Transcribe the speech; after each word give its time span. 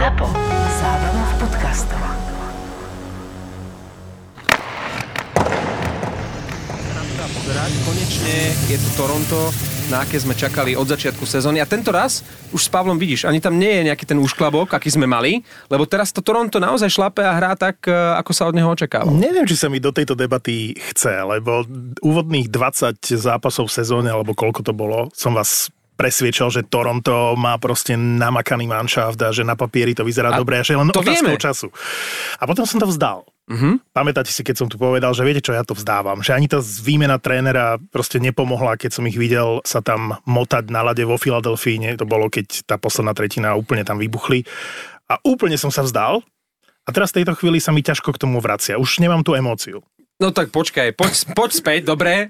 ZAPO. 0.00 0.32
Zábrná 0.80 1.24
v 1.28 1.34
podcastov. 1.44 2.00
pozerať. 7.20 7.72
Konečne 7.84 8.36
je 8.72 8.76
tu 8.80 8.88
Toronto, 8.96 9.52
na 9.92 10.08
aké 10.08 10.16
sme 10.16 10.32
čakali 10.32 10.72
od 10.72 10.88
začiatku 10.88 11.28
sezóny. 11.28 11.60
A 11.60 11.68
tento 11.68 11.92
raz 11.92 12.24
už 12.48 12.64
s 12.64 12.72
Pavlom 12.72 12.96
vidíš, 12.96 13.28
ani 13.28 13.44
tam 13.44 13.60
nie 13.60 13.68
je 13.68 13.92
nejaký 13.92 14.08
ten 14.08 14.16
úšklabok, 14.16 14.72
aký 14.72 14.88
sme 14.88 15.04
mali, 15.04 15.44
lebo 15.68 15.84
teraz 15.84 16.16
to 16.16 16.24
Toronto 16.24 16.56
naozaj 16.56 16.88
šlape 16.88 17.20
a 17.20 17.36
hrá 17.36 17.52
tak, 17.52 17.84
e, 17.84 17.92
ako 17.92 18.32
sa 18.32 18.48
od 18.48 18.56
neho 18.56 18.72
očakávalo. 18.72 19.12
Neviem, 19.12 19.44
či 19.44 19.60
sa 19.60 19.68
mi 19.68 19.84
do 19.84 19.92
tejto 19.92 20.16
debaty 20.16 20.80
chce, 20.80 21.12
lebo 21.28 21.68
úvodných 22.00 22.48
20 22.48 23.04
zápasov 23.20 23.68
v 23.68 23.76
sezóne, 23.84 24.08
alebo 24.08 24.32
koľko 24.32 24.64
to 24.64 24.72
bolo, 24.72 25.12
som 25.12 25.36
vás 25.36 25.68
presviečal, 26.00 26.48
že 26.48 26.64
Toronto 26.64 27.36
má 27.36 27.60
proste 27.60 27.92
namakaný 27.92 28.64
manšaft 28.64 29.20
a 29.20 29.28
že 29.36 29.44
na 29.44 29.52
papieri 29.52 29.92
to 29.92 30.00
vyzerá 30.00 30.32
A 30.32 30.40
dobre 30.40 30.56
a 30.56 30.64
že 30.64 30.72
je 30.72 30.80
len 30.80 30.88
to 30.88 31.04
otázkou 31.04 31.36
času. 31.36 31.68
A 32.40 32.48
potom 32.48 32.64
som 32.64 32.80
to 32.80 32.88
vzdal. 32.88 33.28
Mhm. 33.50 33.92
Pamätáte 33.92 34.32
si, 34.32 34.40
keď 34.40 34.64
som 34.64 34.68
tu 34.70 34.80
povedal, 34.80 35.12
že 35.12 35.26
viete 35.26 35.44
čo, 35.44 35.52
ja 35.52 35.66
to 35.66 35.76
vzdávam. 35.76 36.24
Že 36.24 36.38
ani 36.38 36.46
tá 36.48 36.62
výmena 36.62 37.20
trénera 37.20 37.76
proste 37.92 38.16
nepomohla, 38.22 38.80
keď 38.80 38.96
som 38.96 39.04
ich 39.04 39.18
videl 39.20 39.60
sa 39.66 39.84
tam 39.84 40.16
motať 40.24 40.72
na 40.72 40.80
lade 40.86 41.04
vo 41.04 41.20
Filadelfii. 41.20 41.82
Nie, 41.82 41.98
to 42.00 42.08
bolo, 42.08 42.32
keď 42.32 42.64
tá 42.64 42.80
posledná 42.80 43.12
tretina 43.12 43.58
úplne 43.58 43.84
tam 43.84 44.00
vybuchli. 44.00 44.46
A 45.10 45.18
úplne 45.26 45.58
som 45.60 45.68
sa 45.68 45.84
vzdal. 45.84 46.24
A 46.86 46.88
teraz 46.94 47.12
v 47.12 47.20
tejto 47.20 47.36
chvíli 47.36 47.60
sa 47.60 47.74
mi 47.74 47.84
ťažko 47.84 48.14
k 48.14 48.22
tomu 48.22 48.38
vracia. 48.38 48.78
Už 48.78 49.02
nemám 49.02 49.26
tú 49.26 49.34
emóciu. 49.34 49.82
No 50.20 50.36
tak 50.36 50.52
počkaj, 50.52 50.92
poď, 50.92 51.32
poď 51.32 51.50
späť, 51.56 51.80
dobre? 51.88 52.28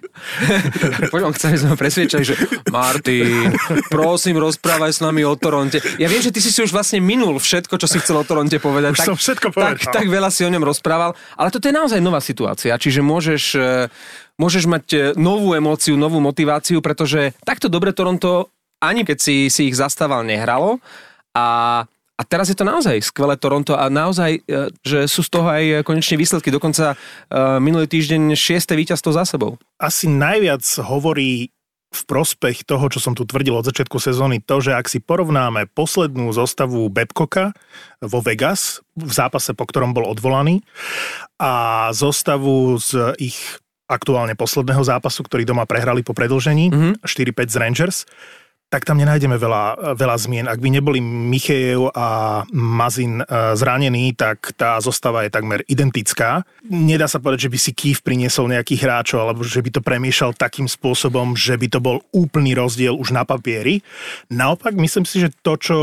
poď, 1.11 1.27
on 1.27 1.35
chce, 1.35 1.51
aby 1.51 1.59
sme 1.59 1.71
ho 1.75 1.79
presviečali, 1.79 2.23
že 2.23 2.39
Martin, 2.71 3.51
prosím, 3.91 4.39
rozprávaj 4.39 4.95
s 4.95 5.03
nami 5.03 5.27
o 5.27 5.35
Toronte. 5.35 5.83
Ja 5.99 6.07
viem, 6.07 6.23
že 6.23 6.31
ty 6.31 6.39
si 6.39 6.55
si 6.55 6.63
už 6.63 6.71
vlastne 6.71 7.03
minul 7.03 7.43
všetko, 7.43 7.75
čo 7.83 7.91
si 7.91 7.99
chcel 7.99 8.23
o 8.23 8.25
Toronte 8.25 8.63
povedať. 8.63 8.95
Už 8.95 9.11
som 9.11 9.19
všetko 9.19 9.51
povedal. 9.51 9.75
Tak, 9.75 9.91
tak 9.91 10.07
veľa 10.07 10.31
si 10.31 10.47
o 10.47 10.53
ňom 10.55 10.63
rozprával, 10.63 11.19
ale 11.35 11.51
toto 11.51 11.67
je 11.67 11.75
naozaj 11.75 11.99
nová 11.99 12.23
situácia, 12.23 12.79
čiže 12.79 13.03
môžeš, 13.03 13.59
e, 13.59 13.91
môžeš 14.39 14.71
mať 14.71 14.85
e, 14.95 14.99
novú 15.19 15.59
emóciu, 15.59 15.99
novú 15.99 16.23
motiváciu, 16.23 16.79
pretože 16.79 17.35
takto 17.43 17.67
dobre 17.67 17.91
Toronto, 17.91 18.55
ani 18.79 19.03
keď 19.03 19.19
si, 19.19 19.51
si 19.51 19.67
ich 19.67 19.75
zastával, 19.75 20.23
nehralo 20.23 20.79
a 21.35 21.91
a 22.21 22.23
teraz 22.29 22.53
je 22.53 22.57
to 22.59 22.69
naozaj 22.69 23.01
skvelé 23.01 23.41
Toronto 23.41 23.73
a 23.73 23.89
naozaj, 23.89 24.45
e, 24.45 24.69
že 24.85 25.09
sú 25.09 25.25
z 25.25 25.31
toho 25.33 25.49
aj 25.49 25.89
konečne 25.89 26.21
výsledky. 26.21 26.53
Dokonca 26.53 26.93
e, 26.93 26.97
minulý 27.57 27.89
týždeň 27.89 28.37
šieste 28.37 28.77
víťazstvo 28.77 29.17
za 29.17 29.25
sebou. 29.25 29.57
asi 29.81 30.05
najviac 30.05 30.61
hovorí 30.85 31.49
v 31.91 32.03
prospech 32.07 32.63
toho, 32.71 32.87
čo 32.87 33.03
som 33.03 33.19
tu 33.19 33.27
tvrdil 33.27 33.51
od 33.51 33.67
začiatku 33.67 33.99
sezóny, 33.99 34.39
to, 34.39 34.63
že 34.63 34.79
ak 34.79 34.87
si 34.87 35.03
porovnáme 35.03 35.67
poslednú 35.75 36.31
zostavu 36.31 36.87
Babcocka 36.87 37.51
vo 37.99 38.23
Vegas, 38.23 38.79
v 38.95 39.11
zápase, 39.11 39.59
po 39.59 39.67
ktorom 39.67 39.91
bol 39.91 40.07
odvolaný, 40.07 40.63
a 41.43 41.89
zostavu 41.91 42.79
z 42.79 43.17
ich 43.19 43.35
aktuálne 43.91 44.39
posledného 44.39 44.87
zápasu, 44.87 45.27
ktorý 45.27 45.43
doma 45.43 45.67
prehrali 45.67 46.07
po 46.07 46.15
predlžení, 46.15 46.71
Mhm. 46.71 46.91
4-5 47.03 47.51
z 47.51 47.57
Rangers, 47.59 47.99
tak 48.71 48.87
tam 48.87 49.03
nenájdeme 49.03 49.35
veľa, 49.35 49.95
veľa 49.99 50.17
zmien. 50.17 50.47
Ak 50.47 50.63
by 50.63 50.71
neboli 50.71 51.03
Michejev 51.03 51.91
a 51.91 52.41
Mazin 52.55 53.19
e, 53.19 53.27
zranení, 53.59 54.15
tak 54.15 54.55
tá 54.55 54.79
zostava 54.79 55.27
je 55.27 55.35
takmer 55.35 55.67
identická. 55.67 56.47
Nedá 56.71 57.11
sa 57.11 57.19
povedať, 57.19 57.51
že 57.51 57.53
by 57.53 57.59
si 57.59 57.71
Kýv 57.75 58.07
priniesol 58.07 58.47
nejakých 58.47 58.87
hráčov, 58.87 59.27
alebo 59.27 59.43
že 59.43 59.59
by 59.59 59.75
to 59.75 59.83
premiešal 59.83 60.39
takým 60.39 60.71
spôsobom, 60.71 61.35
že 61.35 61.59
by 61.59 61.67
to 61.67 61.83
bol 61.83 61.99
úplný 62.15 62.55
rozdiel 62.55 62.95
už 62.95 63.11
na 63.11 63.27
papieri. 63.27 63.83
Naopak, 64.31 64.79
myslím 64.79 65.03
si, 65.03 65.19
že 65.19 65.35
to, 65.43 65.59
čo, 65.59 65.79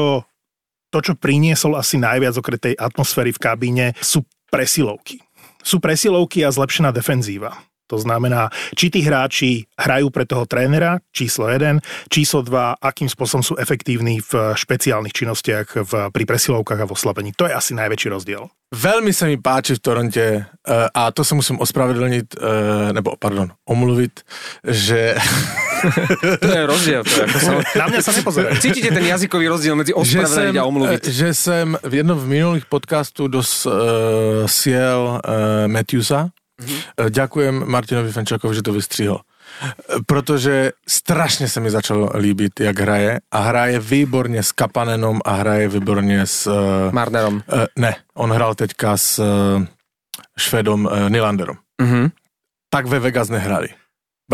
to, 0.87 0.99
čo 1.03 1.19
priniesol 1.19 1.75
asi 1.75 1.99
najviac 1.99 2.39
okrem 2.39 2.71
tej 2.71 2.73
atmosféry 2.79 3.35
v 3.35 3.43
kabíne, 3.43 3.85
sú 3.99 4.23
presilovky. 4.47 5.19
Sú 5.59 5.83
presilovky 5.83 6.47
a 6.47 6.55
zlepšená 6.55 6.95
defenzíva. 6.95 7.51
To 7.87 7.97
znamená, 7.97 8.51
či 8.75 8.91
tí 8.91 9.03
hráči 9.03 9.65
hrajú 9.79 10.11
pre 10.11 10.27
toho 10.27 10.43
trénera, 10.43 10.99
číslo 11.15 11.47
1, 11.47 11.79
číslo 12.11 12.43
2, 12.43 12.83
akým 12.83 13.07
spôsobom 13.07 13.43
sú 13.43 13.55
efektívni 13.55 14.19
v 14.19 14.53
špeciálnych 14.55 15.15
činnostiach 15.15 15.67
v, 15.83 15.91
pri 16.11 16.23
presilovkách 16.27 16.83
a 16.83 16.87
v 16.87 16.93
oslabení. 16.93 17.29
To 17.39 17.47
je 17.47 17.55
asi 17.55 17.71
najväčší 17.73 18.11
rozdiel. 18.11 18.51
Veľmi 18.67 19.15
sa 19.15 19.31
mi 19.31 19.39
páči 19.39 19.79
v 19.79 19.83
Toronte 19.83 20.25
uh, 20.43 20.91
a 20.91 21.07
to 21.15 21.23
sa 21.23 21.39
musím 21.39 21.55
ospravedlniť, 21.63 22.35
uh, 22.35 22.91
nebo 22.91 23.15
pardon, 23.15 23.55
omluvit, 23.63 24.27
že 24.67 25.15
To 26.43 26.51
je 26.51 26.65
rozdiel. 26.65 27.01
To 27.03 27.09
je 27.09 27.23
ako 27.23 27.39
sa... 27.39 27.51
Na 27.77 27.85
mňa 27.87 28.01
sa 28.01 28.11
nepozeraj. 28.11 28.51
Cítite 28.59 28.89
ten 28.89 29.05
jazykový 29.05 29.45
rozdiel 29.47 29.75
medzi 29.77 29.93
ospravedlniť 29.93 30.57
a 30.57 30.63
omluviť? 30.65 31.01
eh, 31.07 31.11
že 31.11 31.29
jsem 31.33 31.77
v 31.83 31.93
jednom 31.93 32.17
v 32.19 32.27
minulých 32.27 32.65
podcastů 32.65 33.27
dos 33.27 33.65
uh, 33.65 33.71
siel 34.45 35.21
uh, 35.21 35.67
Matthewsa. 35.67 36.29
Mm-hmm. 36.61 37.09
Ďakujem 37.09 37.65
Martinovi 37.69 38.11
Fenčakovi, 38.11 38.55
že 38.55 38.61
to 38.61 38.73
vystřihl. 38.73 39.19
Eh, 39.63 39.71
Protože 40.05 40.71
strašně 40.87 41.47
se 41.47 41.59
mi 41.59 41.69
začalo 41.71 42.09
líbit, 42.17 42.59
jak 42.59 42.79
hraje. 42.79 43.19
A 43.31 43.39
hraje 43.39 43.79
výborně 43.79 44.43
s 44.43 44.51
Kapanenom 44.51 45.19
a 45.25 45.31
hraje 45.33 45.67
výborně 45.67 46.25
s... 46.25 46.47
Uh, 46.47 46.91
Marnerom. 46.93 47.35
uh, 47.35 47.65
ne, 47.75 47.95
on 48.13 48.31
hrál 48.31 48.55
teďka 48.55 48.97
s 48.97 49.19
uh, 49.19 49.65
Švedom 50.37 50.85
uh, 50.85 51.09
Nylanderom. 51.09 51.57
Mhm. 51.81 52.09
Tak 52.69 52.85
ve 52.85 52.99
Vegas 52.99 53.29
nehrali. 53.29 53.67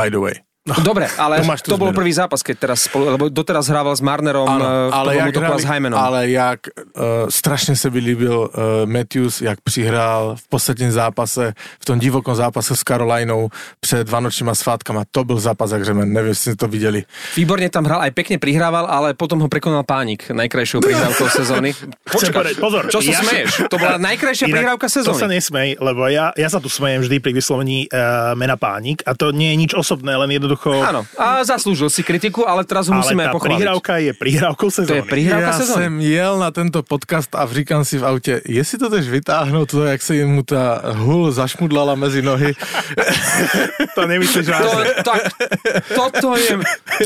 By 0.01 0.09
the 0.09 0.17
way. 0.17 0.33
Dobre, 0.63 1.11
ale 1.19 1.43
máš 1.43 1.59
tú 1.59 1.75
to 1.75 1.77
bol 1.77 1.91
prvý 1.91 2.15
zápas, 2.15 2.39
keď 2.39 2.55
teraz 2.55 2.87
spolu, 2.87 3.11
lebo 3.11 3.27
doteraz 3.27 3.67
hrával 3.67 3.91
s 3.91 3.99
Marnerom 3.99 4.47
Ano, 4.47 4.63
ale 4.95 4.95
ale 4.95 5.11
jak, 5.19 5.35
a 5.35 5.59
s 5.59 5.67
hrali, 5.67 5.75
Hymanom. 5.75 5.99
ale 5.99 6.19
jak 6.31 6.59
uh, 6.95 7.03
strašně 7.27 7.75
se 7.75 7.89
mi 7.91 7.99
líbil 7.99 8.47
uh, 8.47 8.87
Matthews, 8.87 9.43
jak 9.43 9.59
přihrál 9.59 10.39
v 10.39 10.47
posledním 10.47 10.91
zápase, 10.91 11.51
v 11.59 11.85
tom 11.85 11.99
divokom 11.99 12.31
zápase 12.35 12.75
s 12.75 12.83
Carolinou 12.87 13.49
před 13.83 14.07
Vánočníma 14.09 14.55
svátkama. 14.55 15.03
To 15.11 15.23
byl 15.23 15.39
zápas 15.39 15.71
jak 15.71 15.83
řemen, 15.85 16.13
nevím, 16.13 16.31
jestli 16.31 16.55
ste 16.55 16.55
to 16.55 16.71
videli. 16.71 17.03
Výborne 17.35 17.67
tam 17.67 17.83
hral, 17.83 17.99
aj 17.99 18.15
pekne 18.15 18.39
prihrával, 18.39 18.87
ale 18.87 19.19
potom 19.19 19.43
ho 19.43 19.51
prekonal 19.51 19.83
Pánik, 19.83 20.31
najkrajšou 20.31 20.79
prihrávkou 20.79 21.27
sezóny. 21.43 21.75
Povedať, 22.07 22.55
pozor, 22.63 22.87
čo 22.87 23.03
sa 23.03 23.11
ja- 23.11 23.19
smeješ? 23.19 23.67
To 23.67 23.75
bola 23.75 23.99
najkrajšia 23.99 24.47
Inak 24.47 24.55
prihrávka 24.79 24.87
To 24.87 24.95
sa 24.95 25.03
sezóny. 25.11 25.43
nesmej, 25.43 25.69
lebo 25.83 26.07
ja, 26.07 26.31
ja 26.39 26.47
sa 26.47 26.63
tu 26.63 26.71
smejem 26.71 27.03
vždy 27.03 27.19
pri 27.19 27.35
vyslovení 27.35 27.91
uh, 27.91 28.31
mena 28.39 28.55
Pánik 28.55 29.03
a 29.03 29.11
to 29.11 29.35
nie 29.35 29.51
je 29.51 29.57
nič 29.59 29.71
osobné, 29.75 30.15
len 30.15 30.31
jednoducho... 30.31 30.52
Áno, 30.83 31.01
a 31.17 31.41
zaslúžil 31.43 31.89
si 31.89 32.03
kritiku, 32.03 32.43
ale 32.43 32.63
teraz 32.63 32.87
ho 32.87 32.93
ale 32.93 33.01
musíme 33.01 33.23
tá 33.23 33.29
aj 33.29 33.35
pochváliť. 33.35 33.57
prihrávka 33.57 33.93
je 33.97 34.11
prihrávkou 34.13 34.67
To 34.67 34.73
je 34.73 34.77
sezóny. 34.83 35.09
prihrávka 35.09 35.47
Já 35.47 35.53
sezóny. 35.53 35.83
jsem 35.83 35.93
jel 36.01 36.33
na 36.39 36.49
tento 36.51 36.79
podcast 36.83 37.29
a 37.35 37.47
říkám 37.47 37.85
si 37.85 37.97
v 37.97 38.05
autě, 38.05 38.41
jestli 38.45 38.77
to 38.77 38.89
tež 38.89 39.09
vytáhnout, 39.09 39.69
to, 39.71 39.85
jak 39.85 40.01
se 40.01 40.13
mu 40.25 40.43
ta 40.43 40.81
hul 40.99 41.31
zašmudlala 41.31 41.95
mezi 41.95 42.21
nohy. 42.21 42.53
to 43.95 44.07
nemyslíš 44.07 44.45
To, 44.45 44.51
vážne. 44.51 44.85
tak, 45.03 45.21
toto 45.95 46.35
je, 46.37 46.57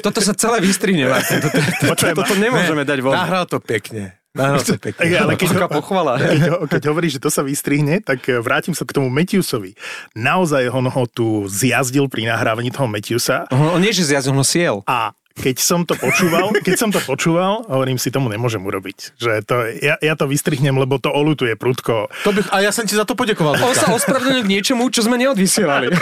toto 0.02 0.20
sa 0.22 0.34
celé 0.34 0.58
vystrihne, 0.60 1.06
Martin. 1.10 1.38
Toto, 1.42 1.60
Počujem, 1.88 2.16
toto 2.18 2.34
nemôžeme 2.36 2.82
dať 2.84 3.00
von. 3.06 3.14
Nahral 3.14 3.46
to 3.46 3.60
pěkně. 3.60 4.17
Nahral 4.38 4.62
to 4.62 4.78
pěkně. 4.78 5.20
ale 5.20 5.36
keď, 5.36 5.50
pochvala. 5.68 6.18
keď, 6.32 6.42
ho- 6.50 6.64
keď 6.70 6.82
hovoríš, 6.88 7.12
že 7.18 7.22
to 7.26 7.30
sa 7.34 7.42
vystrihne, 7.42 8.00
tak 8.06 8.30
eh, 8.30 8.38
vrátim 8.38 8.78
sa 8.78 8.86
k 8.86 8.94
tomu 8.94 9.10
Matthewsovi. 9.10 9.74
Naozaj 10.14 10.70
on 10.70 10.86
ho 10.88 11.04
tu 11.10 11.50
zjazdil 11.50 12.08
pri 12.08 12.30
nahrávaní 12.30 12.70
toho 12.72 12.86
Matthewsa 12.88 13.50
On 13.52 13.82
nie, 13.82 13.92
že 13.92 14.06
zjazdil, 14.06 14.32
on 14.38 14.42
ho 14.42 14.48
siel. 14.48 14.86
a 14.86 15.12
keď 15.38 15.58
som 15.62 15.86
to 15.86 15.94
počúval, 15.94 16.50
keď 16.66 16.76
som 16.76 16.90
to 16.90 16.98
počúval, 17.06 17.62
hovorím 17.70 18.02
si, 18.02 18.10
tomu 18.10 18.28
nemôžem 18.34 18.58
urobiť. 18.58 19.14
Že 19.22 19.32
to, 19.46 19.56
ja, 19.86 19.96
ja 20.02 20.14
to 20.18 20.26
vystrihnem, 20.26 20.74
lebo 20.74 20.98
to 20.98 21.14
olutuje 21.14 21.54
prudko. 21.54 22.10
To 22.26 22.34
bych, 22.34 22.50
a 22.50 22.60
já 22.60 22.72
jsem 22.72 22.88
ti 22.88 22.96
za 22.96 23.06
to 23.06 23.16
poděkoval. 23.16 23.54
On 23.62 23.76
sa 23.76 23.94
ospravedlnil 23.94 24.44
k 24.44 24.52
niečomu, 24.58 24.90
čo 24.90 25.06
sme 25.06 25.22
neodvysielali. 25.22 25.94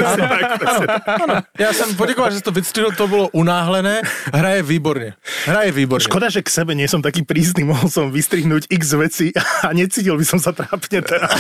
Já 1.60 1.74
jsem 1.74 1.96
poděkoval, 1.96 2.32
že 2.32 2.42
to 2.42 2.52
vystřihl, 2.52 2.92
to 2.96 3.08
bylo 3.08 3.28
unáhlené. 3.36 4.02
Hraje 4.34 4.64
výborně. 4.64 5.14
Hraje 5.46 5.72
výborně. 5.72 6.04
Škoda, 6.08 6.30
že 6.30 6.42
k 6.42 6.50
sebe 6.50 6.72
nie 6.76 6.88
som 6.88 7.04
taký 7.04 7.28
prísny, 7.28 7.68
mohol 7.68 7.92
som 7.92 8.08
vystrihnúť 8.14 8.72
x 8.72 8.94
veci 8.96 9.28
a 9.36 9.74
necítil 9.76 10.16
by 10.16 10.26
som 10.26 10.40
sa 10.40 10.56
trápne 10.56 11.02
teraz. 11.04 11.36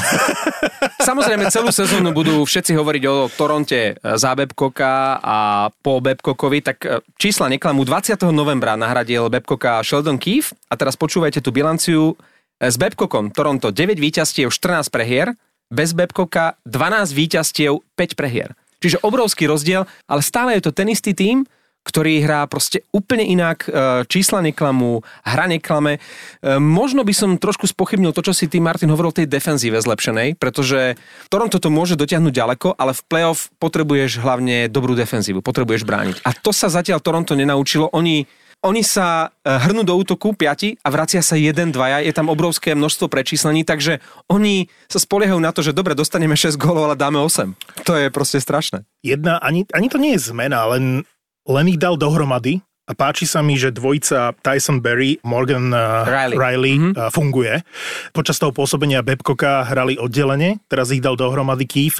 Samozrejme, 1.00 1.48
celú 1.54 1.72
sezónu 1.72 2.12
budú 2.12 2.44
všetci 2.44 2.75
hovoriť 2.75 3.04
o 3.08 3.16
Toronte 3.30 3.96
za 4.02 4.36
Babcocka 4.36 5.22
a 5.22 5.38
po 5.70 6.02
Babcockovi, 6.02 6.60
tak 6.66 6.78
e, 6.84 7.00
čísla 7.22 7.48
neklamú. 7.48 7.85
20. 7.86 8.34
novembra 8.34 8.74
nahradil 8.74 9.30
Babcocka 9.30 9.78
Sheldon 9.86 10.18
Keefe 10.18 10.58
a 10.66 10.74
teraz 10.74 10.98
počúvajte 10.98 11.38
tú 11.38 11.54
bilanciu. 11.54 12.18
S 12.58 12.82
Babcockom 12.82 13.30
Toronto 13.30 13.70
9 13.70 14.02
víťazstiev, 14.02 14.50
14 14.50 14.90
prehier, 14.90 15.38
bez 15.70 15.94
Babcocka 15.94 16.58
12 16.66 17.14
víťazstiev, 17.14 17.86
5 17.94 18.18
prehier. 18.18 18.58
Čiže 18.82 19.06
obrovský 19.06 19.46
rozdiel, 19.46 19.86
ale 20.10 20.22
stále 20.26 20.58
je 20.58 20.66
to 20.66 20.74
ten 20.74 20.90
istý 20.90 21.14
tým, 21.14 21.46
ktorý 21.86 22.26
hrá 22.26 22.50
proste 22.50 22.82
úplne 22.90 23.22
inak, 23.22 23.70
e, 23.70 24.04
čísla 24.10 24.42
neklamú, 24.42 25.06
hra 25.22 25.46
neklame. 25.46 26.02
E, 26.42 26.58
Možno 26.58 27.06
by 27.06 27.14
som 27.14 27.38
trošku 27.38 27.70
spochybnil 27.70 28.10
to, 28.12 28.26
čo 28.26 28.34
si 28.34 28.50
ty, 28.50 28.58
Martin, 28.58 28.90
hovoril 28.90 29.14
tej 29.14 29.30
defenzíve 29.30 29.78
zlepšenej, 29.78 30.42
pretože 30.42 30.98
Toronto 31.30 31.62
to 31.62 31.70
môže 31.70 31.94
dotiahnuť 31.94 32.34
ďaleko, 32.34 32.68
ale 32.74 32.98
v 32.98 33.02
playoff 33.06 33.54
potrebuješ 33.62 34.18
hlavne 34.20 34.66
dobrú 34.66 34.98
defenzívu, 34.98 35.46
potrebuješ 35.46 35.86
brániť. 35.86 36.26
A 36.26 36.34
to 36.34 36.50
sa 36.50 36.74
zatiaľ 36.74 36.98
Toronto 37.00 37.38
nenaučilo. 37.38 37.94
Oni 37.94 38.26
oni 38.66 38.82
sa 38.82 39.30
e, 39.46 39.46
hrnú 39.46 39.86
do 39.86 39.94
útoku 39.94 40.34
piati 40.34 40.74
a 40.82 40.90
vracia 40.90 41.22
sa 41.22 41.38
jeden, 41.38 41.70
dvaja, 41.70 42.02
je 42.02 42.10
tam 42.10 42.34
obrovské 42.34 42.74
množstvo 42.74 43.06
prečíslení, 43.14 43.62
takže 43.62 44.02
oni 44.26 44.66
sa 44.90 44.98
spoliehajú 44.98 45.38
na 45.38 45.54
to, 45.54 45.62
že 45.62 45.70
dobre, 45.70 45.94
dostaneme 45.94 46.34
6 46.34 46.58
gólov, 46.58 46.90
ale 46.90 46.96
dáme 46.98 47.22
8. 47.22 47.54
To 47.86 47.94
je 47.94 48.10
proste 48.10 48.42
strašné. 48.42 48.82
Jedna, 49.06 49.38
ani, 49.38 49.70
ani 49.70 49.86
to 49.86 50.02
nie 50.02 50.18
je 50.18 50.34
zmena, 50.34 50.66
len, 50.74 51.06
len 51.46 51.66
ich 51.68 51.78
dal 51.78 51.96
dohromady 51.96 52.60
a 52.86 52.94
páči 52.94 53.26
sa 53.26 53.42
mi, 53.42 53.58
že 53.58 53.74
dvojica 53.74 54.38
Tyson 54.46 54.78
Berry, 54.78 55.18
Morgan 55.26 55.74
uh, 55.74 56.06
Riley. 56.06 56.38
Riley, 56.38 56.74
Mhm. 56.78 56.92
uh, 56.94 57.10
funguje. 57.10 57.66
Počas 58.14 58.38
toho 58.38 58.54
pôsobenia 58.54 59.02
Babcocka 59.02 59.66
hrali 59.66 59.98
oddelenie, 59.98 60.62
teraz 60.70 60.94
ich 60.94 61.02
dal 61.02 61.18
dohromady 61.18 61.66
Keith 61.66 61.98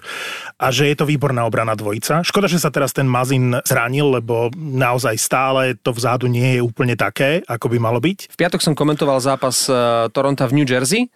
a 0.62 0.70
že 0.70 0.86
je 0.86 0.94
to 0.94 1.10
výborná 1.10 1.42
obrana 1.42 1.74
dvojica. 1.74 2.22
Škoda, 2.22 2.46
že 2.46 2.62
sa 2.62 2.70
teraz 2.70 2.94
ten 2.94 3.10
Mazin 3.10 3.58
zranil, 3.66 4.14
lebo 4.14 4.54
naozaj 4.54 5.18
stále 5.18 5.74
to 5.74 5.90
vzadu 5.90 6.30
nie 6.30 6.58
je 6.58 6.62
úplne 6.62 6.94
také, 6.94 7.42
ako 7.50 7.66
by 7.74 7.78
malo 7.82 7.98
byť. 7.98 8.30
V 8.30 8.38
piatok 8.38 8.62
som 8.62 8.78
komentoval 8.78 9.18
zápas 9.18 9.66
uh, 9.66 10.06
Toronto 10.14 10.46
v 10.46 10.54
New 10.54 10.70
Jersey 10.70 11.10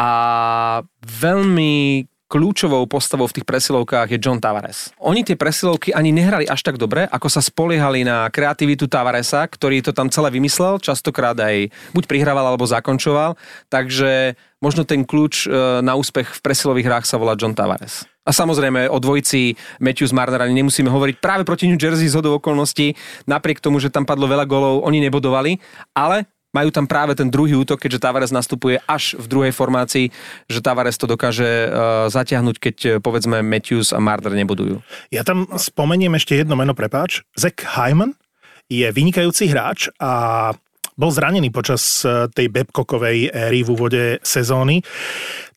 a 0.00 0.10
veľmi 1.04 2.08
kľúčovou 2.32 2.88
postavou 2.88 3.28
v 3.28 3.36
tých 3.36 3.44
presilovkách 3.44 4.16
je 4.16 4.16
John 4.16 4.40
Tavares. 4.40 4.88
Oni 4.96 5.20
tie 5.20 5.36
presilovky 5.36 5.92
ani 5.92 6.16
nehrali 6.16 6.48
až 6.48 6.64
tak 6.64 6.80
dobre, 6.80 7.04
ako 7.04 7.28
sa 7.28 7.44
spoliehali 7.44 8.08
na 8.08 8.32
kreativitu 8.32 8.88
Tavaresa, 8.88 9.44
ktorý 9.44 9.84
to 9.84 9.92
tam 9.92 10.08
celé 10.08 10.32
vymyslel, 10.32 10.80
častokrát 10.80 11.36
aj 11.36 11.68
buď 11.92 12.04
prihrával 12.08 12.48
alebo 12.48 12.64
zakončoval, 12.64 13.36
takže 13.68 14.40
možno 14.64 14.88
ten 14.88 15.04
kľúč 15.04 15.44
e, 15.44 15.48
na 15.84 15.92
úspech 15.92 16.40
v 16.40 16.40
presilových 16.40 16.88
hrách 16.88 17.04
sa 17.04 17.20
volá 17.20 17.36
John 17.36 17.52
Tavares. 17.52 18.08
A 18.24 18.30
samozrejme 18.32 18.88
o 18.88 18.96
dvojici 19.02 19.58
Matthews 19.82 20.14
Marner 20.14 20.40
ani 20.40 20.62
nemusíme 20.62 20.88
hovoriť 20.88 21.20
práve 21.20 21.42
proti 21.44 21.68
New 21.68 21.76
Jersey 21.76 22.08
z 22.08 22.22
okolností, 22.22 22.94
napriek 23.28 23.60
tomu, 23.60 23.82
že 23.82 23.92
tam 23.92 24.06
padlo 24.06 24.30
veľa 24.30 24.46
golov, 24.48 24.86
oni 24.86 25.04
nebodovali, 25.04 25.58
ale 25.92 26.30
majú 26.52 26.68
tam 26.68 26.84
práve 26.84 27.16
ten 27.16 27.32
druhý 27.32 27.56
útok, 27.56 27.80
keďže 27.80 28.04
Tavares 28.04 28.32
nastupuje 28.32 28.78
až 28.84 29.16
v 29.16 29.26
druhej 29.26 29.52
formácii, 29.52 30.12
že 30.46 30.60
Tavares 30.60 31.00
to 31.00 31.08
dokáže 31.08 31.68
uh, 31.68 32.06
zatiahnuť, 32.12 32.56
keď 32.60 32.76
uh, 32.84 32.90
povedzme 33.00 33.40
Matthews 33.40 33.96
a 33.96 33.98
Marder 33.98 34.36
nebudujú. 34.36 34.84
Ja 35.08 35.24
tam 35.24 35.48
spomeniem 35.48 36.16
ešte 36.16 36.36
jedno 36.36 36.54
meno, 36.54 36.76
prepáč. 36.76 37.24
Zach 37.34 37.56
Hyman 37.56 38.12
je 38.68 38.88
vynikajúci 38.88 39.48
hráč 39.48 39.88
a 40.00 40.52
bol 40.96 41.08
zranený 41.08 41.48
počas 41.48 42.04
eh, 42.04 42.28
tej 42.28 42.52
Babcockovej 42.52 43.32
éry 43.32 43.64
v 43.64 43.72
úvode 43.72 44.02
sezóny. 44.20 44.84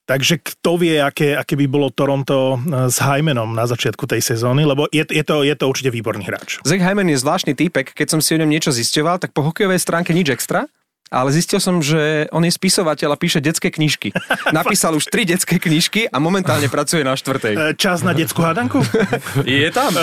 Takže 0.06 0.38
kto 0.38 0.78
vie, 0.78 1.02
aké, 1.02 1.34
aké 1.34 1.58
by 1.58 1.66
bolo 1.66 1.90
Toronto 1.90 2.62
s 2.70 3.02
Hymanom 3.02 3.58
na 3.58 3.66
začiatku 3.66 4.06
tej 4.06 4.22
sezóny, 4.22 4.62
lebo 4.62 4.86
je, 4.94 5.02
je, 5.02 5.26
to, 5.26 5.42
je 5.42 5.58
to 5.58 5.66
určite 5.66 5.90
výborný 5.90 6.30
hráč. 6.30 6.62
Zach 6.62 6.78
Hyman 6.78 7.10
je 7.10 7.18
zvláštny 7.18 7.58
týpek, 7.58 7.90
keď 7.90 8.14
som 8.14 8.22
si 8.22 8.38
o 8.38 8.40
ňom 8.46 8.54
niečo 8.54 8.70
zisťoval, 8.70 9.18
tak 9.18 9.34
po 9.34 9.42
hokejovej 9.42 9.82
stránke 9.82 10.14
nič 10.14 10.30
extra, 10.30 10.70
ale 11.08 11.30
zistil 11.30 11.58
som, 11.58 11.80
že 11.80 12.26
on 12.30 12.42
je 12.42 12.50
spisovateľ 12.50 13.14
a 13.14 13.18
píše 13.18 13.38
detské 13.38 13.70
knižky. 13.70 14.10
Napísal 14.58 14.94
už 14.94 15.08
tri 15.08 15.24
detské 15.24 15.58
knižky 15.58 16.08
a 16.08 16.18
momentálne 16.18 16.66
pracuje 16.68 17.02
na 17.02 17.14
štvrtej. 17.14 17.54
Eh, 17.54 17.74
Čas 17.74 18.02
na 18.02 18.12
detskú 18.12 18.42
hádanku? 18.42 18.82
Je 19.46 19.70
tam. 19.70 19.94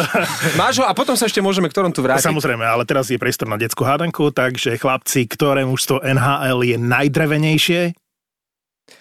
Máš 0.54 0.78
ho 0.78 0.86
a 0.86 0.94
potom 0.94 1.14
sa 1.14 1.26
ešte 1.26 1.38
môžeme 1.38 1.66
k 1.66 1.74
Torontu 1.74 2.00
vrátiť. 2.00 2.28
Samozrejme, 2.28 2.62
ale 2.62 2.82
teraz 2.84 3.10
je 3.10 3.18
priestor 3.18 3.46
na 3.46 3.58
detskú 3.58 3.82
hádanku, 3.82 4.30
takže 4.30 4.78
chlapci, 4.78 5.26
ktoré 5.26 5.66
mužstvo 5.66 6.00
NHL 6.00 6.60
je 6.64 6.76
najdrevenejšie? 6.78 7.80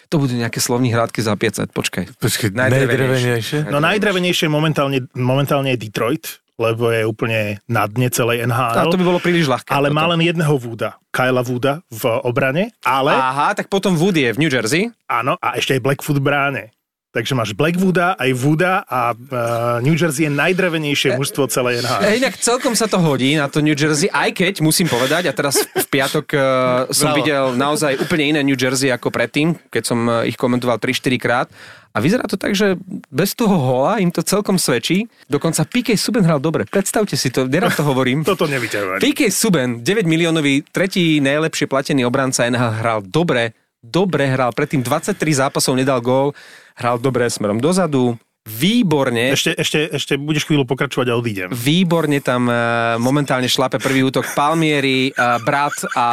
To 0.08 0.20
budú 0.20 0.36
nejaké 0.36 0.60
slovní 0.60 0.92
hrádky 0.92 1.24
za 1.24 1.32
500, 1.32 1.72
počkaj. 1.72 2.04
Počkej, 2.20 2.52
Najdrevenejšie. 2.52 2.92
najdrevenejšie? 2.92 3.58
No 3.72 3.80
najdrevenejšie 3.80 4.46
momentálne, 4.48 5.08
momentálne 5.16 5.72
je 5.72 5.88
Detroit, 5.88 6.41
lebo 6.60 6.92
je 6.92 7.02
úplne 7.04 7.58
na 7.66 7.88
dne 7.88 8.08
celej 8.12 8.44
NHL. 8.44 8.76
A 8.76 8.88
to 8.88 9.00
by 9.00 9.04
bolo 9.04 9.18
príliš 9.18 9.48
ľahké. 9.48 9.72
ale 9.72 9.88
toto. 9.88 9.96
má 9.96 10.04
len 10.12 10.20
jedného 10.22 10.54
Wooda, 10.56 11.00
Kyla 11.08 11.42
Wooda 11.42 11.80
v 11.88 12.02
obrane, 12.22 12.72
ale 12.84 13.12
Aha, 13.12 13.56
tak 13.56 13.72
potom 13.72 13.96
Wood 13.96 14.16
je 14.16 14.30
v 14.32 14.40
New 14.40 14.52
Jersey. 14.52 14.92
áno, 15.08 15.36
a 15.40 15.56
ešte 15.56 15.76
aj 15.76 15.84
Blackfoot 15.84 16.20
bráne. 16.20 16.70
Takže 17.12 17.36
máš 17.36 17.52
Blackwooda, 17.52 18.16
aj 18.16 18.30
Wooda 18.32 18.88
a 18.88 19.12
uh, 19.12 19.84
New 19.84 19.92
Jersey 19.92 20.24
je 20.24 20.32
najdrevenejšie 20.32 21.20
mužstvo 21.20 21.44
celej 21.52 21.84
NHL. 21.84 22.08
E, 22.08 22.24
inak 22.24 22.40
celkom 22.40 22.72
sa 22.72 22.88
to 22.88 22.96
hodí 22.96 23.36
na 23.36 23.52
to 23.52 23.60
New 23.60 23.76
Jersey, 23.76 24.08
aj 24.08 24.32
keď 24.32 24.64
musím 24.64 24.88
povedať, 24.88 25.28
a 25.28 25.32
teraz 25.36 25.60
v 25.60 25.86
piatok 25.92 26.26
uh, 26.32 26.40
som 26.88 27.12
Bravo. 27.12 27.18
videl 27.20 27.44
naozaj 27.52 28.00
úplne 28.00 28.32
iné 28.32 28.40
New 28.40 28.56
Jersey 28.56 28.88
ako 28.88 29.12
predtým, 29.12 29.60
keď 29.68 29.82
som 29.84 30.08
ich 30.24 30.40
komentoval 30.40 30.80
3-4 30.80 31.20
krát. 31.20 31.48
A 31.92 32.00
vyzerá 32.00 32.24
to 32.24 32.40
tak, 32.40 32.56
že 32.56 32.80
bez 33.12 33.36
toho 33.36 33.52
hola 33.52 34.00
im 34.00 34.08
to 34.08 34.24
celkom 34.24 34.56
svedčí. 34.56 35.12
Dokonca 35.28 35.68
PK 35.68 35.92
Suben 36.00 36.24
hral 36.24 36.40
dobre. 36.40 36.64
Predstavte 36.64 37.20
si 37.20 37.28
to, 37.28 37.44
nerad 37.44 37.76
to 37.76 37.84
hovorím. 37.84 38.24
Toto 38.32 38.48
nevyťahovať. 38.48 39.04
PK 39.04 39.28
Suben, 39.28 39.84
9 39.84 40.08
miliónový, 40.08 40.64
tretí 40.72 41.20
najlepšie 41.20 41.68
platený 41.68 42.08
obranca 42.08 42.48
NHL, 42.48 42.80
hral 42.80 42.98
dobre, 43.04 43.52
dobre 43.82 44.30
hral. 44.30 44.54
Predtým 44.54 44.80
23 44.80 45.18
zápasov 45.42 45.74
nedal 45.74 45.98
gól, 45.98 46.32
hral 46.78 47.02
dobre 47.02 47.26
smerom 47.26 47.58
dozadu, 47.58 48.16
výborne. 48.42 49.30
Ešte, 49.30 49.54
ešte, 49.54 49.78
ešte 49.94 50.12
budeš 50.18 50.50
chvíľu 50.50 50.66
pokračovať 50.66 51.06
a 51.10 51.14
odídem. 51.14 51.48
Výborne 51.54 52.18
tam 52.18 52.50
uh, 52.50 52.98
momentálne 52.98 53.46
šlape 53.46 53.78
prvý 53.78 54.02
útok 54.02 54.26
Palmieri, 54.34 55.14
uh, 55.14 55.38
Brat 55.46 55.86
a 55.94 56.06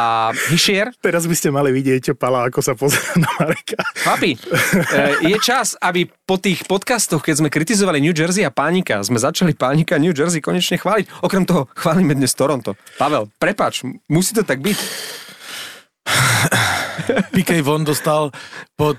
Hischier. 0.46 0.94
Teraz 1.02 1.26
by 1.26 1.34
ste 1.34 1.50
mali 1.50 1.74
vidieť 1.74 2.14
Pala, 2.14 2.46
ako 2.46 2.62
sa 2.62 2.78
pozera 2.78 3.18
na 3.18 3.26
Mareka. 3.34 3.82
Chlapi, 4.06 4.38
uh, 4.38 5.26
je 5.26 5.36
čas, 5.42 5.74
aby 5.82 6.06
po 6.06 6.38
tých 6.38 6.62
podcastoch, 6.70 7.18
keď 7.18 7.42
sme 7.42 7.48
kritizovali 7.50 7.98
New 7.98 8.14
Jersey 8.14 8.46
a 8.46 8.54
Pánika, 8.54 9.02
sme 9.02 9.18
začali 9.18 9.58
Pánika 9.58 9.98
New 9.98 10.14
Jersey 10.14 10.38
konečne 10.38 10.78
chváliť. 10.78 11.26
Okrem 11.26 11.42
toho, 11.42 11.66
chválime 11.74 12.14
dnes 12.14 12.30
Toronto. 12.38 12.78
Pavel, 12.94 13.26
prepač, 13.42 13.82
musí 14.06 14.38
to 14.38 14.46
tak 14.46 14.62
byť. 14.62 14.78
PK 17.32 17.60
Von 17.62 17.84
dostal 17.84 18.30
pod... 18.76 18.96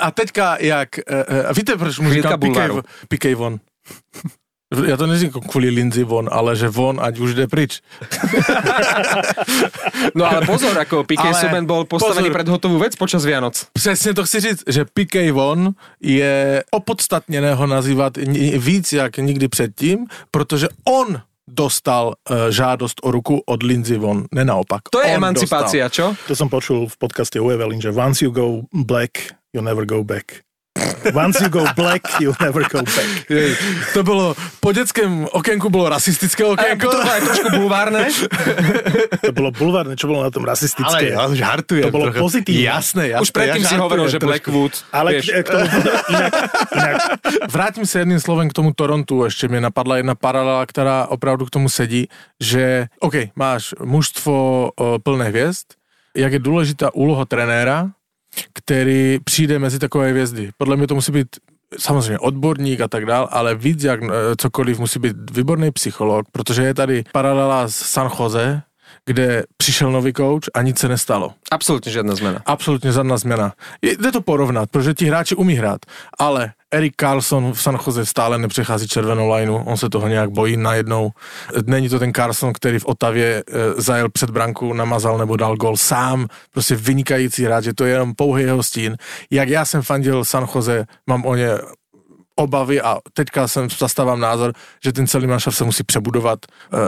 A 0.00 0.10
teďka 0.10 0.56
jak... 0.60 0.88
Uh, 1.10 1.16
uh, 1.48 1.52
víte, 1.56 1.76
proč 1.76 1.98
mu 1.98 2.12
říkám 2.12 2.40
PK. 2.40 2.58
PK 3.08 3.24
Von? 3.34 3.58
Já 4.86 4.96
to 4.96 5.06
neříkám 5.06 5.42
kvůli 5.42 5.68
Lindsay 5.70 6.04
Von, 6.04 6.28
ale 6.32 6.56
že 6.56 6.68
Von, 6.68 7.00
ať 7.02 7.18
už 7.18 7.34
jde 7.34 7.46
pryč. 7.46 7.80
No 10.14 10.30
ale 10.30 10.46
pozor, 10.46 10.78
ako 10.78 11.04
PK 11.04 11.20
Ale 11.20 11.62
bol 11.62 11.84
postavený 11.84 12.28
pozor. 12.28 12.36
pred 12.36 12.48
hotovú 12.48 12.76
vec 12.78 12.96
počas 12.96 13.24
Vianoc. 13.24 13.66
Přesně 13.72 14.14
to 14.14 14.24
chci 14.24 14.40
říct, 14.40 14.62
že 14.66 14.84
PK 14.84 15.30
Von 15.32 15.72
je 16.00 16.64
opodstatněné 16.70 17.54
ho 17.54 17.66
nazývat 17.66 18.16
ni- 18.16 18.58
víc 18.58 18.92
jak 18.92 19.16
nikdy 19.16 19.48
předtím, 19.48 20.06
protože 20.30 20.68
on 20.88 21.20
dostal 21.48 22.14
uh, 22.14 22.48
žádost 22.50 23.00
o 23.02 23.10
ruku 23.10 23.42
od 23.46 23.62
Lindsay 23.62 23.98
Von, 23.98 24.26
ne 24.32 24.44
naopak. 24.44 24.88
To 24.90 25.00
je 25.00 25.10
On 25.10 25.18
emancipácia, 25.18 25.88
čo? 25.90 26.14
To 26.28 26.34
som 26.38 26.46
počul 26.46 26.86
v 26.86 26.96
podcaste 26.96 27.40
u 27.42 27.50
Evelyn, 27.50 27.82
že 27.82 27.90
once 27.90 28.22
you 28.22 28.30
go 28.30 28.66
black, 28.70 29.34
you 29.50 29.62
never 29.62 29.82
go 29.82 30.06
back. 30.06 30.46
Once 31.14 31.40
you 31.40 31.50
go 31.50 31.66
black, 31.76 32.02
you 32.20 32.32
never 32.40 32.62
go 32.72 32.82
back. 32.82 33.30
Jej, 33.30 33.56
to 33.94 34.02
bylo, 34.02 34.34
po 34.60 34.72
dětském 34.72 35.28
okénku 35.32 35.70
bylo 35.70 35.88
rasistické 35.88 36.44
A 36.44 36.46
okénko. 36.46 36.90
to 36.90 36.96
bolo 36.96 37.10
aj 37.12 37.20
trošku 37.20 37.48
bulvárne. 37.50 38.02
To 39.26 39.32
bolo 39.34 39.50
bulvárne, 39.50 39.94
čo 39.98 40.06
bolo 40.06 40.22
na 40.22 40.30
tom 40.30 40.46
rasistické. 40.46 41.10
Ale 41.12 41.34
ja 41.34 41.34
žartujem. 41.34 41.90
To 41.90 41.94
bolo 41.94 42.08
trochu. 42.10 42.22
pozitívne. 42.22 42.62
Jasné, 42.62 43.02
jasné. 43.12 43.22
Už 43.22 43.30
predtým 43.34 43.62
ja 43.62 43.68
si 43.68 43.76
hovoril, 43.76 44.06
že. 44.08 44.18
Blackwood. 44.22 44.72
Ale 44.94 45.08
vieš, 45.18 45.26
k, 45.42 45.48
tomu, 45.50 45.66
inak, 46.08 46.32
inak, 46.72 46.96
Vrátím 47.50 47.86
se 47.86 47.98
jedným 47.98 48.20
slovem 48.20 48.48
k 48.48 48.52
tomu 48.52 48.70
Torontu, 48.72 49.24
ještě 49.24 49.48
mi 49.48 49.60
napadla 49.60 49.96
jedna 49.96 50.14
paralela, 50.14 50.66
která 50.66 51.06
opravdu 51.06 51.46
k 51.46 51.50
tomu 51.50 51.68
sedí, 51.68 52.08
že 52.40 52.86
OK, 53.00 53.14
máš 53.36 53.74
mužstvo 53.82 54.70
plné 55.02 55.24
hvězd, 55.28 55.66
jak 56.16 56.32
je 56.32 56.38
důležitá 56.38 56.94
úloha 56.94 57.24
trenéra, 57.24 57.90
který 58.52 59.18
přijde 59.24 59.58
mezi 59.58 59.78
takové 59.78 60.10
hvězdy. 60.10 60.50
Podle 60.58 60.76
mě 60.76 60.86
to 60.86 60.94
musí 60.94 61.12
být 61.12 61.28
samozřejmě 61.78 62.18
odborník 62.18 62.80
a 62.80 62.88
tak 62.88 63.06
dál, 63.06 63.28
ale 63.30 63.54
víc 63.54 63.84
jak 63.84 64.02
e, 64.02 64.08
cokoliv 64.36 64.78
musí 64.78 64.98
být 64.98 65.16
výborný 65.30 65.70
psycholog, 65.70 66.26
protože 66.32 66.62
je 66.62 66.74
tady 66.74 67.04
paralela 67.12 67.68
z 67.68 67.74
San 67.74 68.10
Jose, 68.20 68.62
kde 69.06 69.44
přišel 69.56 69.92
nový 69.92 70.12
coach 70.12 70.44
a 70.54 70.62
nic 70.62 70.78
se 70.78 70.88
nestalo. 70.88 71.34
Absolútne 71.50 71.90
žiadna 71.92 72.14
zmena. 72.14 72.38
Absolutně 72.46 72.92
žádná 72.92 73.16
změna. 73.18 73.52
Je- 73.82 73.96
Jde 73.96 74.12
to 74.12 74.20
porovnat, 74.22 74.70
protože 74.70 74.94
ti 74.94 75.04
hráči 75.06 75.34
umí 75.34 75.54
hrát, 75.54 75.80
ale 76.18 76.52
Erik 76.70 76.94
Carlson 76.96 77.52
v 77.52 77.62
San 77.62 77.78
Jose 77.86 78.06
stále 78.06 78.38
nepřechází 78.38 78.88
červenou 78.88 79.28
lineu, 79.34 79.54
on 79.66 79.76
se 79.76 79.88
toho 79.90 80.08
nějak 80.08 80.30
bojí 80.30 80.56
najednou. 80.56 81.10
Není 81.66 81.88
to 81.88 81.98
ten 81.98 82.12
Carlson, 82.12 82.52
který 82.52 82.78
v 82.78 82.86
Otavě 82.86 83.44
e, 83.48 83.82
zajel 83.82 84.08
před 84.10 84.30
branku, 84.30 84.72
namazal 84.72 85.18
nebo 85.18 85.36
dal 85.36 85.56
gol 85.56 85.76
sám, 85.76 86.26
prostě 86.52 86.74
vynikající 86.76 87.44
hráč, 87.44 87.64
že 87.64 87.74
to 87.74 87.84
je 87.84 87.92
jenom 87.92 88.14
pouhý 88.14 88.42
jeho 88.44 88.62
stín. 88.62 88.96
Jak 89.30 89.48
já 89.48 89.64
jsem 89.64 89.82
fandil 89.82 90.24
San 90.24 90.46
Jose, 90.54 90.84
mám 91.06 91.26
o 91.26 91.34
ně 91.36 91.48
obavy 92.42 92.80
a 92.80 92.98
teďka 93.12 93.48
jsem 93.48 93.68
zastávám 93.70 94.20
názor, 94.20 94.52
že 94.84 94.92
ten 94.92 95.06
celý 95.06 95.26
manšaft 95.26 95.56
se 95.56 95.64
musí 95.64 95.82
přebudovat. 95.84 96.38
Eh, 96.46 96.78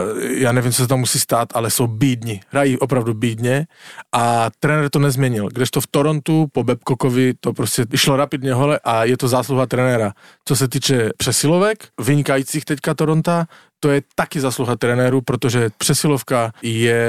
Já 0.41 0.51
nevím, 0.51 0.71
co 0.71 0.81
se 0.81 0.87
tam 0.87 0.99
musí 0.99 1.19
stát, 1.19 1.49
ale 1.53 1.69
jsou 1.69 1.87
bídni. 1.87 2.41
Hrají 2.49 2.77
opravdu 2.77 3.13
bídně 3.13 3.67
a 4.11 4.49
trenér 4.59 4.89
to 4.89 4.99
nezměnil. 4.99 5.49
Kdežto 5.53 5.81
v 5.81 5.87
Torontu 5.87 6.47
po 6.51 6.63
Babcockovi 6.63 7.33
to 7.39 7.53
prostě 7.53 7.85
išlo 7.93 8.15
rapidně 8.15 8.53
hole 8.53 8.79
a 8.83 9.03
je 9.03 9.17
to 9.17 9.27
zásluha 9.27 9.65
trenéra. 9.65 10.13
Co 10.45 10.55
se 10.55 10.67
týče 10.67 11.09
přesilovek, 11.17 11.87
vynikajících 12.01 12.65
teďka 12.65 12.93
Toronta, 12.93 13.45
to 13.79 13.91
je 13.91 14.01
taky 14.15 14.39
zasluha 14.41 14.75
trenéru, 14.75 15.21
protože 15.21 15.69
přesilovka 15.77 16.51
je 16.61 17.05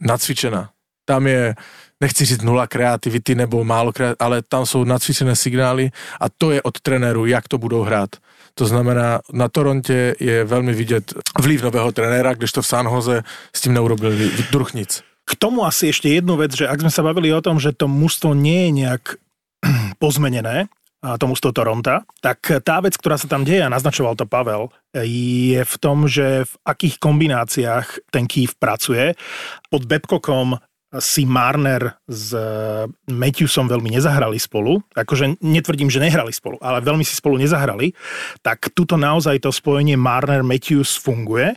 nacvičená. 0.00 0.70
Tam 1.04 1.26
je, 1.26 1.54
nechci 2.00 2.24
říct 2.24 2.42
nula 2.42 2.66
kreativity 2.66 3.34
nebo 3.34 3.64
málo 3.64 3.92
kreativity, 3.92 4.24
ale 4.24 4.42
tam 4.42 4.66
jsou 4.66 4.84
nacvičené 4.84 5.36
signály 5.36 5.90
a 6.20 6.28
to 6.28 6.50
je 6.50 6.62
od 6.62 6.80
trenéru, 6.80 7.26
jak 7.26 7.48
to 7.48 7.58
budou 7.58 7.82
hrát. 7.82 8.10
To 8.54 8.66
znamená, 8.66 9.20
na 9.32 9.48
Torontě 9.48 10.14
je 10.20 10.44
velmi 10.44 10.72
vidět 10.74 11.14
vliv 11.40 11.62
nového 11.62 11.92
trenéra, 11.92 12.34
kdežto 12.34 12.62
v 12.62 12.66
San 12.66 12.86
Jose 12.86 13.22
s 13.56 13.60
tím 13.60 13.74
neurobil 13.74 14.12
druh 14.50 14.74
nic. 14.74 15.02
K 15.30 15.38
tomu 15.38 15.62
asi 15.62 15.94
ešte 15.94 16.10
jednu 16.10 16.34
vec, 16.34 16.50
že 16.58 16.66
ak 16.66 16.82
sme 16.82 16.90
sa 16.90 17.06
bavili 17.06 17.30
o 17.30 17.38
tom, 17.38 17.62
že 17.62 17.70
to 17.70 17.86
mužstvo 17.86 18.34
nie 18.34 18.66
je 18.66 18.70
nejak 18.82 19.02
pozmenené, 20.02 20.66
a 21.00 21.16
to 21.16 21.32
mužstvo 21.32 21.56
Toronta, 21.56 22.04
tak 22.20 22.44
tá 22.60 22.76
vec, 22.84 22.92
ktorá 22.92 23.16
sa 23.16 23.24
tam 23.24 23.40
deje, 23.40 23.64
a 23.64 23.72
naznačoval 23.72 24.20
to 24.20 24.28
Pavel, 24.28 24.68
je 24.92 25.56
v 25.56 25.74
tom, 25.80 26.04
že 26.04 26.44
v 26.44 26.54
akých 26.68 27.00
kombináciách 27.00 28.12
ten 28.12 28.28
Kýv 28.28 28.60
pracuje. 28.60 29.16
Pod 29.72 29.88
Babcockom 29.88 30.60
si 30.98 31.22
Marner 31.22 32.02
s 32.10 32.34
Matthewsom 33.06 33.70
veľmi 33.70 33.94
nezahrali 33.94 34.42
spolu, 34.42 34.82
akože 34.98 35.38
netvrdím, 35.38 35.86
že 35.86 36.02
nehrali 36.02 36.34
spolu, 36.34 36.58
ale 36.58 36.82
veľmi 36.82 37.06
si 37.06 37.14
spolu 37.14 37.38
nezahrali, 37.38 37.94
tak 38.42 38.74
tuto 38.74 38.98
naozaj 38.98 39.38
to 39.38 39.54
spojenie 39.54 39.94
Marner-Matthews 39.94 40.98
funguje 40.98 41.54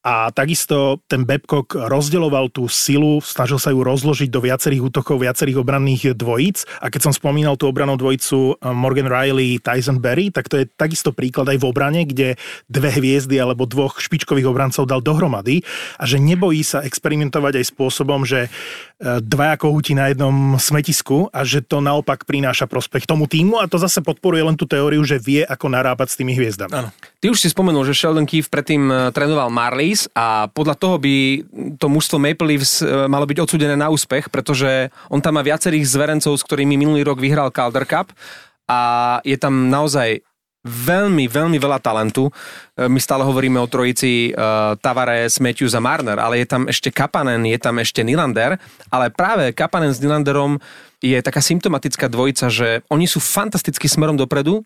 a 0.00 0.32
takisto 0.32 1.04
ten 1.04 1.28
Babcock 1.28 1.76
rozdeloval 1.76 2.48
tú 2.48 2.64
silu, 2.72 3.20
snažil 3.20 3.60
sa 3.60 3.68
ju 3.68 3.84
rozložiť 3.84 4.32
do 4.32 4.40
viacerých 4.40 4.88
útokov, 4.88 5.20
viacerých 5.20 5.60
obranných 5.60 6.16
dvojíc. 6.16 6.64
A 6.80 6.88
keď 6.88 7.10
som 7.10 7.12
spomínal 7.12 7.60
tú 7.60 7.68
obranú 7.68 8.00
dvojicu 8.00 8.56
eh, 8.56 8.72
Morgan 8.72 9.12
Riley, 9.12 9.60
Tyson 9.60 10.00
Berry, 10.00 10.32
tak 10.32 10.48
to 10.48 10.56
je 10.56 10.64
takisto 10.72 11.12
príklad 11.12 11.52
aj 11.52 11.60
v 11.60 11.68
obrane, 11.68 12.08
kde 12.08 12.40
dve 12.64 12.90
hviezdy 12.96 13.36
alebo 13.36 13.68
dvoch 13.68 14.00
špičkových 14.00 14.48
obrancov 14.48 14.88
dal 14.88 15.04
dohromady. 15.04 15.60
A 16.00 16.08
že 16.08 16.16
nebojí 16.16 16.64
sa 16.64 16.80
experimentovať 16.80 17.60
aj 17.60 17.64
spôsobom, 17.68 18.24
že 18.24 18.48
dvaja 19.00 19.56
kohúti 19.56 19.96
na 19.96 20.12
jednom 20.12 20.60
smetisku 20.60 21.32
a 21.32 21.40
že 21.40 21.64
to 21.64 21.80
naopak 21.80 22.28
prináša 22.28 22.68
prospech 22.68 23.08
tomu 23.08 23.24
týmu 23.24 23.56
a 23.56 23.64
to 23.64 23.80
zase 23.80 24.04
podporuje 24.04 24.44
len 24.44 24.60
tú 24.60 24.68
teóriu, 24.68 25.00
že 25.08 25.16
vie 25.16 25.40
ako 25.40 25.72
narábať 25.72 26.12
s 26.12 26.18
tými 26.20 26.36
hviezdami. 26.36 26.72
Áno. 26.76 26.92
Ty 27.16 27.26
už 27.32 27.40
si 27.40 27.48
spomenul, 27.48 27.88
že 27.88 27.96
Sheldon 27.96 28.28
Keefe 28.28 28.52
predtým 28.52 28.82
eh, 28.92 28.96
trénoval 29.16 29.48
Marlies 29.48 30.04
a 30.12 30.52
podľa 30.52 30.76
toho 30.76 31.00
by 31.00 31.16
to 31.80 31.86
mužstvo 31.88 32.20
Maple 32.20 32.44
Leafs 32.52 32.84
eh, 32.84 33.08
malo 33.08 33.24
byť 33.24 33.40
odsudené 33.40 33.72
na 33.72 33.88
úspech, 33.88 34.28
pretože 34.28 34.92
on 35.08 35.24
tam 35.24 35.40
má 35.40 35.42
viacerých 35.42 35.88
zverencov, 35.88 36.36
s 36.36 36.44
ktorými 36.44 36.76
minulý 36.76 37.00
rok 37.00 37.24
vyhral 37.24 37.48
Calder 37.48 37.88
Cup 37.88 38.12
a 38.68 38.80
je 39.24 39.34
tam 39.34 39.72
naozaj 39.72 40.22
veľmi, 40.64 41.24
veľmi 41.24 41.56
veľa 41.56 41.80
talentu. 41.80 42.28
Eh, 42.76 42.88
My 42.88 43.00
stále 43.00 43.24
hovoríme 43.24 43.56
o 43.60 43.70
trojici 43.70 44.32
uh, 44.32 44.76
Tavares, 44.76 45.40
Matthews 45.40 45.72
a 45.72 45.80
Marner, 45.80 46.20
ale 46.20 46.44
je 46.44 46.46
tam 46.48 46.68
ešte 46.68 46.92
Kapanen, 46.92 47.48
je 47.48 47.58
tam 47.60 47.80
ešte 47.80 48.04
Nylander, 48.04 48.60
ale 48.92 49.06
práve 49.08 49.52
Kapanen 49.56 49.92
s 49.92 50.00
Nylanderom 50.00 50.60
je 51.00 51.16
taká 51.24 51.40
symptomatická 51.40 52.12
dvojica, 52.12 52.52
že 52.52 52.84
oni 52.92 53.08
sú 53.08 53.24
fantasticky 53.24 53.88
smerom 53.88 54.20
dopredu, 54.20 54.60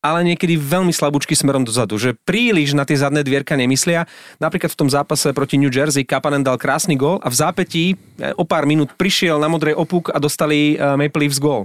ale 0.00 0.24
niekedy 0.24 0.56
veľmi 0.56 0.92
slabúčky 0.92 1.36
smerom 1.36 1.60
dozadu, 1.60 2.00
že 2.00 2.16
príliš 2.16 2.72
na 2.72 2.88
tie 2.88 2.96
zadné 2.96 3.20
dvierka 3.20 3.52
nemyslia. 3.52 4.08
Napríklad 4.40 4.72
v 4.72 4.80
tom 4.80 4.88
zápase 4.88 5.28
proti 5.36 5.60
New 5.60 5.72
Jersey 5.72 6.08
Kapanen 6.08 6.40
dal 6.40 6.56
krásny 6.56 6.96
gól 6.96 7.20
a 7.20 7.28
v 7.28 7.36
zápätí 7.36 7.84
eh, 8.20 8.32
o 8.36 8.44
pár 8.44 8.68
minút 8.68 8.92
prišiel 8.96 9.40
na 9.40 9.48
modrej 9.48 9.76
opuk 9.76 10.12
a 10.12 10.20
dostali 10.20 10.76
Maple 10.76 11.28
Leafs 11.28 11.40
gól. 11.40 11.64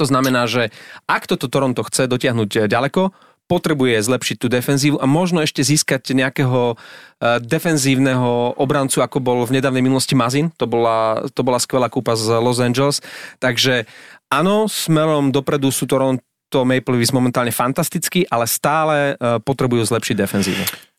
To 0.00 0.04
znamená, 0.08 0.48
že 0.48 0.72
ak 1.04 1.28
toto 1.28 1.52
Toronto 1.52 1.84
chce 1.84 2.08
dotiahnuť 2.08 2.50
eh, 2.56 2.60
ďaleko, 2.64 3.12
potrebuje 3.44 4.00
zlepšiť 4.00 4.36
tú 4.40 4.48
defenzívu 4.48 4.96
a 4.96 5.04
možno 5.04 5.44
ešte 5.44 5.60
získať 5.60 6.16
nejakého 6.16 6.74
eh, 6.74 7.38
defenzívneho 7.44 8.56
obrancu, 8.56 9.04
ako 9.04 9.20
bol 9.20 9.44
v 9.44 9.60
nedávnej 9.60 9.84
minulosti 9.84 10.16
Mazin. 10.16 10.48
To 10.56 10.64
bola, 10.64 11.28
to 11.36 11.44
bola 11.44 11.60
skvelá 11.60 11.92
kúpa 11.92 12.16
z 12.16 12.32
Los 12.40 12.64
Angeles. 12.64 13.04
Takže 13.44 13.84
áno, 14.32 14.64
smerom 14.64 15.28
dopredu 15.28 15.68
sú 15.68 15.84
Toronto 15.84 16.60
Maple 16.64 16.96
Leafs 16.96 17.12
momentálne 17.12 17.52
fantastický, 17.52 18.24
ale 18.32 18.48
stále 18.48 18.96
eh, 19.14 19.38
potrebujú 19.44 19.84
zlepšiť 19.84 20.16
defenzívu. 20.16 20.93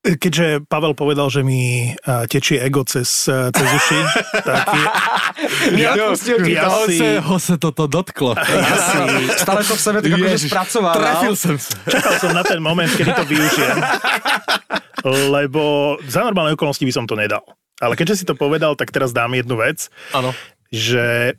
Keďže 0.00 0.64
Pavel 0.64 0.96
povedal, 0.96 1.28
že 1.28 1.44
mi 1.44 1.92
tečie 2.26 2.56
ego 2.56 2.88
cez, 2.88 3.28
cez 3.28 3.68
uši, 3.68 4.00
tak 4.48 4.64
ti 4.72 4.80
ja 5.76 5.92
to. 5.92 6.88
si, 6.88 6.98
ho 7.20 7.36
se 7.36 7.60
toto 7.60 7.84
dotklo. 7.84 8.32
Stále 9.36 9.60
to 9.60 9.76
v 9.76 9.80
sebe 9.80 9.98
tak 10.00 10.10
akože 10.10 10.38
spracoval. 10.48 10.94
Trefil 10.96 11.34
jsem 11.36 11.56
se. 11.60 11.76
čakal 11.84 12.16
som 12.16 12.32
na 12.32 12.40
ten 12.40 12.64
moment, 12.64 12.88
kedy 12.88 13.12
to 13.12 13.24
využijem. 13.28 13.76
Lebo 15.04 15.96
za 16.04 16.24
normálne 16.24 16.56
okolnosti 16.56 16.80
by 16.80 16.92
som 16.92 17.04
to 17.04 17.12
nedal. 17.12 17.44
Ale 17.80 17.92
keďže 17.92 18.16
si 18.16 18.24
to 18.24 18.32
povedal, 18.32 18.76
tak 18.76 18.92
teraz 18.92 19.12
dám 19.12 19.32
jednu 19.32 19.56
vec, 19.56 19.88
Ano. 20.12 20.32
že 20.68 21.36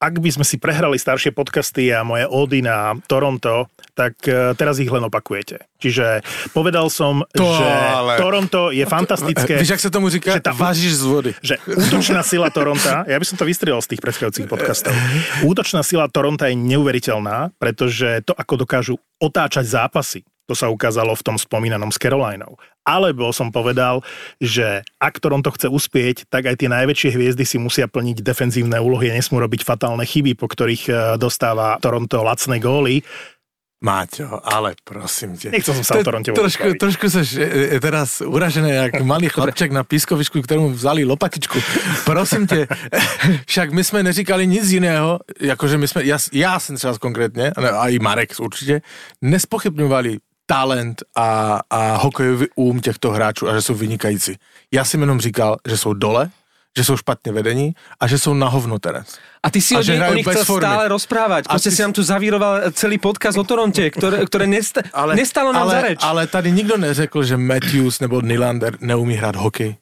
ak 0.00 0.16
by 0.16 0.32
sme 0.32 0.48
si 0.48 0.56
prehrali 0.56 0.96
staršie 0.96 1.28
podcasty 1.30 1.92
a 1.92 2.00
moje 2.00 2.24
ódy 2.24 2.64
na 2.64 2.96
Toronto, 3.04 3.68
tak 3.92 4.16
e, 4.24 4.56
teraz 4.56 4.80
ich 4.80 4.88
len 4.88 5.04
opakujete. 5.04 5.68
Čiže 5.76 6.24
povedal 6.50 6.88
som, 6.88 7.20
To 7.30 7.44
že 7.44 7.68
ale- 7.68 8.16
Toronto 8.16 8.72
je 8.72 8.80
fantastické. 8.82 9.60
Víš, 9.60 9.68
jak 9.70 9.80
se 9.80 9.90
tomu 9.90 10.08
říká? 10.08 10.32
Že 10.32 10.40
tam- 10.40 10.56
Vážíš 10.56 10.94
z 10.94 11.04
vody. 11.04 11.30
že 11.42 11.60
útočná 11.68 12.22
sila 12.22 12.48
Toronta, 12.48 13.04
ja 13.04 13.20
by 13.20 13.24
som 13.28 13.36
to 13.36 13.44
vystriel 13.44 13.76
z 13.78 13.92
tých 13.92 14.00
predchádzajúcich 14.00 14.48
podcastov, 14.48 14.96
útočná 15.44 15.84
sila 15.84 16.08
Toronta 16.08 16.48
je 16.48 16.56
neuveriteľná, 16.56 17.52
pretože 17.60 18.24
to, 18.24 18.32
ako 18.32 18.64
dokážu 18.64 18.96
otáčať 19.20 19.68
zápasy, 19.68 20.24
to 20.50 20.58
sa 20.58 20.66
ukázalo 20.66 21.14
v 21.14 21.22
tom 21.22 21.38
spomínanom 21.38 21.94
s 21.94 22.02
Carolinou. 22.02 22.58
Alebo 22.82 23.30
som 23.30 23.54
povedal, 23.54 24.02
že 24.42 24.82
ak 24.98 25.22
Toronto 25.22 25.54
chce 25.54 25.70
uspieť, 25.70 26.26
tak 26.26 26.50
aj 26.50 26.58
tie 26.58 26.66
najväčšie 26.66 27.14
hviezdy 27.14 27.46
si 27.46 27.62
musia 27.62 27.86
plniť 27.86 28.18
defenzívne 28.18 28.82
úlohy 28.82 29.14
a 29.14 29.16
nesmú 29.16 29.38
robiť 29.38 29.62
fatálne 29.62 30.02
chyby, 30.02 30.34
po 30.34 30.50
ktorých 30.50 30.82
e, 30.90 30.92
dostáva 31.22 31.78
Toronto 31.78 32.26
lacné 32.26 32.58
góly. 32.58 33.06
Máťo, 33.80 34.44
ale 34.44 34.76
prosím 34.84 35.40
tě. 35.40 35.48
Nechcel 35.50 35.72
som 35.72 35.84
sa 35.84 35.96
o 35.96 36.04
Toronte 36.04 36.36
trošku, 36.36 36.76
trošku 36.76 37.08
seš 37.08 37.40
e, 37.40 37.48
e, 37.76 37.80
teraz 37.80 38.20
uražený, 38.20 38.68
jak 38.68 39.00
malý 39.00 39.32
chlapček 39.32 39.72
na 39.72 39.84
pískovičku, 39.84 40.42
kterému 40.42 40.76
vzali 40.76 41.04
lopatičku. 41.08 41.58
Prosím 42.04 42.46
tě, 42.46 42.68
však 43.46 43.72
my 43.72 43.84
jsme 43.84 44.02
neříkali 44.02 44.46
nic 44.46 44.68
jiného, 44.70 45.24
jakože 45.40 45.78
my 45.78 45.88
jsme, 45.88 46.04
já, 46.04 46.18
já 46.32 46.60
jsem 46.60 46.76
třeba 46.76 46.98
konkrétně, 46.98 47.50
a 47.56 47.88
i 47.88 47.98
Marek 47.98 48.36
určitě, 48.40 48.82
nespochybňovali 49.22 50.18
talent 50.50 51.02
a, 51.14 51.60
a 51.70 51.96
hokejový 51.96 52.46
úm 52.58 52.80
těchto 52.80 53.10
hráčů 53.10 53.48
a 53.48 53.54
že 53.54 53.62
jsou 53.62 53.74
vynikající. 53.74 54.34
Já 54.74 54.84
jsem 54.84 55.00
jenom 55.00 55.20
říkal, 55.20 55.56
že 55.68 55.76
jsou 55.78 55.94
dole, 55.94 56.30
že 56.78 56.84
jsou 56.84 56.96
špatně 56.96 57.32
vedení 57.32 57.74
a 58.00 58.06
že 58.06 58.18
jsou 58.18 58.34
na 58.34 58.48
hovno 58.48 58.78
teraz. 58.78 59.18
A 59.42 59.50
ty 59.50 59.60
si 59.60 59.74
A 59.74 59.78
o, 59.78 59.82
nich, 59.82 60.02
o 60.10 60.14
nich 60.14 60.26
chcel 60.26 60.44
formy. 60.44 60.66
stále 60.66 60.88
rozprávať. 60.88 61.44
A 61.46 61.54
Proste 61.54 61.70
ty 61.70 61.76
si 61.76 61.82
nám 61.82 61.92
tu 61.92 62.02
zavíroval 62.02 62.60
celý 62.74 62.98
podcast 62.98 63.38
o 63.38 63.44
Toronte, 63.46 63.90
ktoré, 63.90 64.26
ktoré 64.26 64.46
nesta, 64.50 64.82
ale, 64.94 65.14
nestalo 65.14 65.54
nám 65.54 65.70
ale, 65.70 65.72
za 65.74 65.80
reč. 65.82 65.98
Ale 66.02 66.26
tady 66.26 66.52
nikdo 66.52 66.76
neřekl, 66.76 67.22
že 67.22 67.36
Matthews 67.36 68.00
nebo 68.00 68.20
Nylander 68.22 68.74
neumí 68.82 69.14
hrát 69.14 69.36
hokej. 69.36 69.78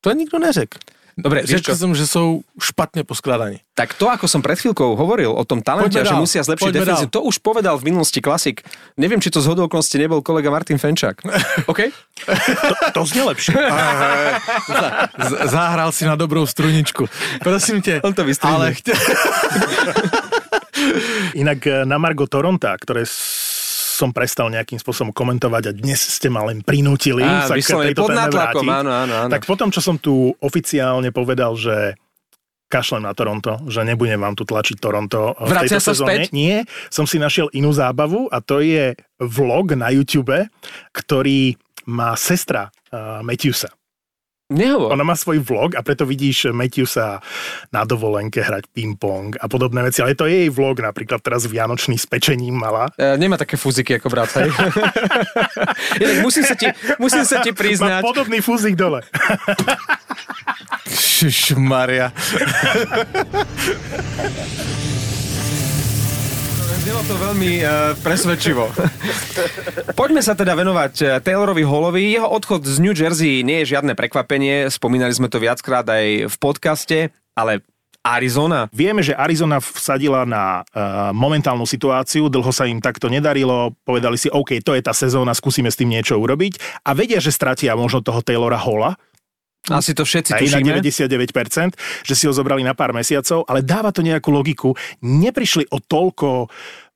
To 0.00 0.12
nikdo 0.12 0.38
neřekl. 0.38 0.78
Dobre? 1.18 1.46
Řekl 1.46 1.76
jsem, 1.76 1.94
že 1.94 2.06
jsou 2.06 2.40
špatně 2.62 3.04
poskladaní. 3.04 3.58
Tak 3.74 3.94
to, 3.94 4.10
ako 4.10 4.26
som 4.26 4.42
pred 4.42 4.58
chvíľkou 4.58 4.98
hovoril 4.98 5.34
o 5.34 5.44
tom 5.46 5.62
talente, 5.62 5.98
že 5.98 6.14
musia 6.14 6.42
zlepšiť 6.42 6.74
defenzívu, 6.74 7.10
to 7.10 7.22
už 7.22 7.38
povedal 7.38 7.78
v 7.78 7.90
minulosti 7.90 8.18
klasik. 8.18 8.66
Neviem, 8.98 9.22
či 9.22 9.30
to 9.30 9.38
z 9.38 9.54
okolností 9.54 9.98
nebol 9.98 10.22
kolega 10.22 10.50
Martin 10.50 10.78
Fenčák. 10.78 11.22
OK? 11.70 11.90
To 12.94 13.06
znie 13.06 13.22
lepšie. 13.22 13.54
Zahral 15.54 15.94
si 15.94 16.06
na 16.06 16.14
dobrou 16.14 16.46
struničku. 16.46 17.06
Prosím 17.42 17.82
tě. 17.82 18.00
On 18.02 18.14
to 18.14 18.24
vystrihne. 18.24 18.54
Ale. 18.54 18.74
Inak 21.34 21.66
e, 21.66 21.84
na 21.84 21.98
Margo 21.98 22.26
Toronta, 22.26 22.76
ktoré 22.78 23.02
som 23.98 24.14
prestal 24.14 24.46
nejakým 24.54 24.78
spôsobom 24.78 25.10
komentovať 25.10 25.62
a 25.66 25.72
dnes 25.74 25.98
ste 25.98 26.30
ma 26.30 26.46
len 26.46 26.62
prinútili 26.62 27.26
Á, 27.26 27.50
sa 27.50 27.58
k 27.58 27.90
tejto 27.90 28.06
pod 28.06 28.14
téme 28.14 28.30
nátlakom, 28.30 28.62
vrátiť. 28.62 28.78
áno, 28.86 28.90
áno, 28.94 29.14
áno. 29.26 29.30
Tak 29.34 29.42
potom, 29.42 29.74
čo 29.74 29.82
som 29.82 29.98
tu 29.98 30.30
oficiálne 30.38 31.10
povedal, 31.10 31.58
že 31.58 31.98
kašlem 32.70 33.02
na 33.02 33.16
Toronto, 33.16 33.58
že 33.66 33.82
nebudem 33.82 34.20
vám 34.20 34.38
tu 34.38 34.46
tlačiť 34.46 34.76
Toronto 34.78 35.34
v 35.34 35.50
Vracia 35.50 35.80
tejto 35.80 35.82
sa 35.82 35.92
sezóne. 35.96 36.06
späť? 36.06 36.30
Nie, 36.30 36.62
som 36.92 37.08
si 37.08 37.18
našiel 37.18 37.50
inú 37.50 37.74
zábavu 37.74 38.30
a 38.30 38.38
to 38.38 38.62
je 38.62 38.94
vlog 39.18 39.74
na 39.74 39.90
YouTube, 39.90 40.36
ktorý 40.94 41.58
má 41.88 42.14
sestra 42.14 42.68
uh, 42.92 43.24
Matthewsa. 43.24 43.72
Nehovor. 44.48 44.96
Ona 44.96 45.04
má 45.04 45.12
svoj 45.12 45.44
vlog 45.44 45.76
a 45.76 45.84
preto 45.84 46.08
vidíš 46.08 46.56
Matthewsa 46.56 47.20
na 47.68 47.84
dovolenke 47.84 48.40
hrať 48.40 48.64
ping-pong 48.72 49.36
a 49.36 49.44
podobné 49.44 49.84
veci. 49.84 50.00
Ale 50.00 50.16
to 50.16 50.24
je 50.24 50.48
jej 50.48 50.50
vlog, 50.50 50.80
napríklad 50.80 51.20
teraz 51.20 51.44
Vianočný 51.44 52.00
s 52.00 52.08
pečením 52.08 52.56
mala. 52.56 52.88
E, 52.96 53.20
nemá 53.20 53.36
také 53.36 53.60
fúziky 53.60 54.00
ako 54.00 54.08
brat, 54.08 54.32
hej? 54.40 54.48
Inak 56.00 56.24
musím 56.24 56.48
sa 56.48 56.56
ti, 56.56 56.72
musím 56.96 57.28
sa 57.28 57.44
ti 57.44 57.52
Má 57.52 57.60
priznať, 57.60 58.00
podobný 58.00 58.40
fúzik 58.40 58.72
dole. 58.72 59.04
Maria. 61.60 62.08
Znelo 66.88 67.04
to 67.04 67.20
veľmi 67.20 67.52
uh, 67.60 67.92
presvedčivo. 68.00 68.72
Poďme 69.92 70.24
sa 70.24 70.32
teda 70.32 70.56
venovať 70.56 70.94
eh, 71.04 71.08
Taylorovi 71.20 71.60
Hallovi. 71.60 72.16
Jeho 72.16 72.24
odchod 72.24 72.64
z 72.64 72.80
New 72.80 72.96
Jersey 72.96 73.44
nie 73.44 73.60
je 73.60 73.76
žiadne 73.76 73.92
prekvapenie. 73.92 74.72
Spomínali 74.72 75.12
sme 75.12 75.28
to 75.28 75.36
viackrát 75.36 75.84
aj 75.84 76.32
v 76.32 76.36
podcaste, 76.40 77.12
ale 77.36 77.60
Arizona. 78.00 78.72
Vieme, 78.72 79.04
že 79.04 79.12
Arizona 79.12 79.60
vsadila 79.60 80.24
na 80.24 80.64
uh, 80.64 81.12
momentálnu 81.12 81.68
situáciu, 81.68 82.32
dlho 82.32 82.48
sa 82.56 82.64
im 82.64 82.80
takto 82.80 83.12
nedarilo, 83.12 83.76
povedali 83.84 84.16
si, 84.16 84.32
OK, 84.32 84.56
to 84.64 84.72
je 84.72 84.80
tá 84.80 84.96
sezóna, 84.96 85.36
skúsime 85.36 85.68
s 85.68 85.76
tým 85.76 85.92
niečo 85.92 86.16
urobiť 86.16 86.88
a 86.88 86.96
vedia, 86.96 87.20
že 87.20 87.36
stratia 87.36 87.76
možno 87.76 88.00
toho 88.00 88.24
Taylora 88.24 88.56
Holla, 88.56 88.96
asi 89.76 89.92
to 89.92 90.04
všetci 90.08 90.32
aj 90.32 90.40
tušíme. 90.40 90.72
na 90.72 90.80
99%, 90.80 91.76
že 92.06 92.14
si 92.16 92.24
ho 92.24 92.32
zobrali 92.32 92.64
na 92.64 92.72
pár 92.72 92.96
mesiacov, 92.96 93.44
ale 93.44 93.60
dáva 93.60 93.92
to 93.92 94.00
nejakú 94.00 94.32
logiku. 94.32 94.72
Neprišli 95.04 95.68
o 95.68 95.78
toľko, 95.82 96.48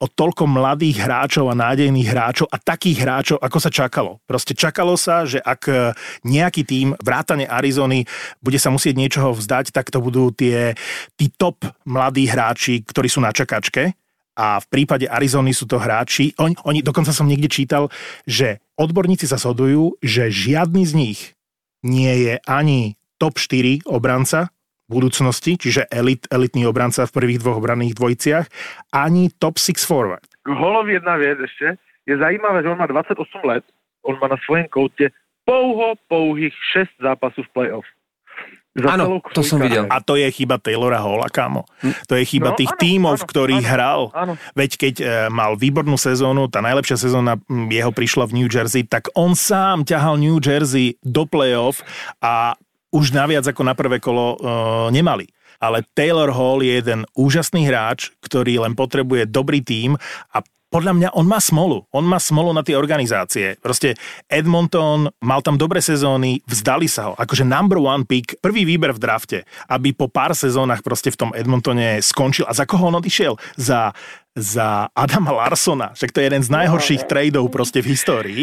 o 0.02 0.06
toľko 0.08 0.44
mladých 0.48 1.04
hráčov 1.04 1.52
a 1.52 1.58
nádejných 1.58 2.08
hráčov 2.08 2.46
a 2.48 2.56
takých 2.56 3.04
hráčov, 3.04 3.38
ako 3.38 3.58
sa 3.60 3.70
čakalo. 3.70 4.18
Proste 4.24 4.56
čakalo 4.56 4.96
sa, 4.96 5.28
že 5.28 5.38
ak 5.38 5.94
nejaký 6.24 6.62
tým 6.64 6.88
vrátane 6.98 7.44
Arizony 7.44 8.08
bude 8.40 8.56
sa 8.56 8.72
musieť 8.72 8.94
niečoho 8.96 9.36
vzdať, 9.36 9.70
tak 9.70 9.92
to 9.92 10.00
budú 10.00 10.32
tie, 10.32 10.72
tí 11.14 11.28
top 11.28 11.62
mladí 11.84 12.26
hráči, 12.26 12.80
ktorí 12.82 13.06
sú 13.12 13.20
na 13.20 13.30
čakačke. 13.30 13.92
A 14.32 14.56
v 14.64 14.66
prípade 14.72 15.04
Arizony 15.04 15.52
sú 15.52 15.68
to 15.68 15.76
hráči, 15.76 16.32
oni, 16.40 16.56
oni, 16.64 16.80
dokonca 16.80 17.12
som 17.12 17.28
niekde 17.28 17.52
čítal, 17.52 17.92
že 18.24 18.64
odborníci 18.80 19.28
sa 19.28 19.36
shodujú, 19.36 20.00
že 20.00 20.32
žiadny 20.32 20.82
z 20.88 20.92
nich 20.96 21.20
nie 21.82 22.14
je 22.26 22.34
ani 22.48 22.94
top 23.18 23.38
4 23.38 23.86
obranca 23.86 24.50
budúcnosti, 24.90 25.56
čiže 25.56 25.88
elit, 25.88 26.28
elitný 26.28 26.68
obranca 26.68 27.08
v 27.08 27.14
prvých 27.14 27.40
dvoch 27.40 27.64
obranných 27.64 27.96
dvojiciach, 27.96 28.46
ani 28.92 29.32
top 29.40 29.56
6 29.56 29.88
forward. 29.88 30.26
Holov 30.44 30.88
jedna 30.88 31.16
věc 31.16 31.38
ještě. 31.38 31.76
Je 32.06 32.18
zajímavé, 32.18 32.62
že 32.62 32.68
on 32.68 32.78
má 32.78 32.86
28 32.86 33.40
let, 33.44 33.64
on 34.02 34.18
má 34.18 34.28
na 34.28 34.36
svém 34.44 34.66
koutě 34.68 35.10
pouho 35.44 35.94
pouhých 36.08 36.54
6 36.72 36.88
zápasů 37.00 37.42
v 37.42 37.52
playoff. 37.52 37.86
Áno, 38.72 39.20
to 39.36 39.44
som 39.44 39.60
videl. 39.60 39.84
A 39.92 40.00
to 40.00 40.16
je 40.16 40.24
chyba 40.32 40.56
Taylora 40.56 40.96
Halla, 40.96 41.28
kámo. 41.28 41.68
To 42.08 42.16
je 42.16 42.24
chyba 42.24 42.52
No, 42.52 42.56
tých 42.56 42.72
áno, 42.72 42.80
tímov, 42.80 43.14
áno, 43.14 43.20
v 43.20 43.28
ktorých 43.28 43.66
áno, 43.68 43.72
hral. 43.76 44.00
áno. 44.16 44.32
Veď 44.56 44.70
keď 44.80 44.94
e, 44.96 45.04
mal 45.28 45.60
výbornú 45.60 46.00
sezónu, 46.00 46.48
tá 46.48 46.64
najlepšia 46.64 46.96
sezóna 46.96 47.36
mm, 47.36 47.68
jeho 47.68 47.92
prišla 47.92 48.24
v 48.24 48.32
New 48.40 48.48
Jersey, 48.48 48.88
tak 48.88 49.12
on 49.12 49.36
sám 49.36 49.84
ťahal 49.84 50.16
New 50.16 50.40
Jersey 50.40 50.96
do 51.04 51.28
playoff 51.28 51.84
a 52.24 52.56
už 52.88 53.12
naviac 53.12 53.44
ako 53.44 53.60
na 53.60 53.76
prvé 53.76 54.00
kolo 54.00 54.36
e, 54.36 54.48
nemali. 54.88 55.28
Ale 55.60 55.84
Taylor 55.92 56.32
Hall 56.32 56.64
je 56.64 56.74
jeden 56.80 57.04
úžasný 57.14 57.68
hráč, 57.68 58.10
ktorý 58.24 58.64
len 58.64 58.72
potrebuje 58.72 59.28
dobrý 59.28 59.60
tím 59.60 60.00
a 60.32 60.40
podľa 60.72 60.92
mňa 60.96 61.08
on 61.12 61.28
má 61.28 61.36
smolu. 61.36 61.84
On 61.92 62.00
má 62.00 62.16
smolu 62.16 62.56
na 62.56 62.64
tie 62.64 62.72
organizácie. 62.80 63.60
Proste 63.60 63.92
Edmonton 64.24 65.12
mal 65.20 65.44
tam 65.44 65.60
dobré 65.60 65.84
sezóny, 65.84 66.40
vzdali 66.48 66.88
sa 66.88 67.12
ho. 67.12 67.14
Akože 67.20 67.44
number 67.44 67.76
one 67.76 68.08
pick, 68.08 68.40
prvý 68.40 68.64
výber 68.64 68.96
v 68.96 69.02
drafte, 69.04 69.38
aby 69.68 69.92
po 69.92 70.08
pár 70.08 70.32
sezónach 70.32 70.80
proste 70.80 71.12
v 71.12 71.20
tom 71.20 71.30
Edmontone 71.36 72.00
skončil. 72.00 72.48
A 72.48 72.56
za 72.56 72.64
koho 72.64 72.88
on 72.88 72.96
odišiel? 72.96 73.36
Za 73.60 73.92
za 74.32 74.88
Adama 74.96 75.44
Larsona. 75.44 75.92
Však 75.92 76.12
to 76.12 76.24
je 76.24 76.26
jeden 76.32 76.40
z 76.40 76.48
najhorších 76.48 77.04
tradeov 77.04 77.52
proste 77.52 77.84
v 77.84 77.92
histórii. 77.92 78.42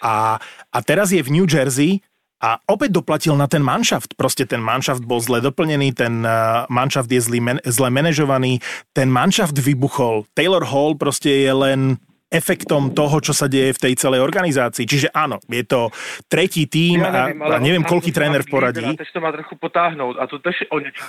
A, 0.00 0.40
a 0.72 0.78
teraz 0.80 1.12
je 1.12 1.20
v 1.20 1.28
New 1.28 1.44
Jersey 1.44 2.00
a 2.38 2.62
opäť 2.70 3.02
doplatil 3.02 3.34
na 3.34 3.50
ten 3.50 3.62
manšaft. 3.62 4.14
Proste 4.14 4.46
ten 4.46 4.62
manšaft 4.62 5.02
bol 5.02 5.18
zle 5.18 5.42
doplnený, 5.42 5.90
ten 5.94 6.22
uh, 6.22 6.64
manšaft 6.70 7.10
je 7.10 7.18
zlý, 7.18 7.38
men, 7.42 7.58
zle 7.66 7.90
manažovaný, 7.90 8.62
ten 8.94 9.10
manšaft 9.10 9.58
vybuchol. 9.58 10.22
Taylor 10.38 10.62
Hall 10.62 10.94
proste 10.94 11.30
je 11.30 11.52
len 11.52 11.98
efektom 12.28 12.92
toho, 12.92 13.18
čo 13.18 13.32
sa 13.32 13.48
deje 13.48 13.72
v 13.72 13.82
tej 13.88 13.94
celej 13.96 14.20
organizácii. 14.20 14.84
Čiže 14.84 15.08
áno, 15.10 15.40
je 15.48 15.64
to 15.64 15.88
tretí 16.28 16.68
tým 16.68 17.00
a, 17.00 17.32
a 17.32 17.56
neviem, 17.58 17.82
koľký 17.82 18.12
tréner 18.12 18.44
v 18.44 18.48
poradí. 18.48 18.84
Teď 18.84 19.10
to 19.10 19.20
má 19.20 19.32
trochu 19.32 19.56
potáhnout 19.56 20.20
a 20.20 20.28
to 20.28 20.36
tež 20.38 20.68
o 20.68 20.76
niečom. 20.76 21.08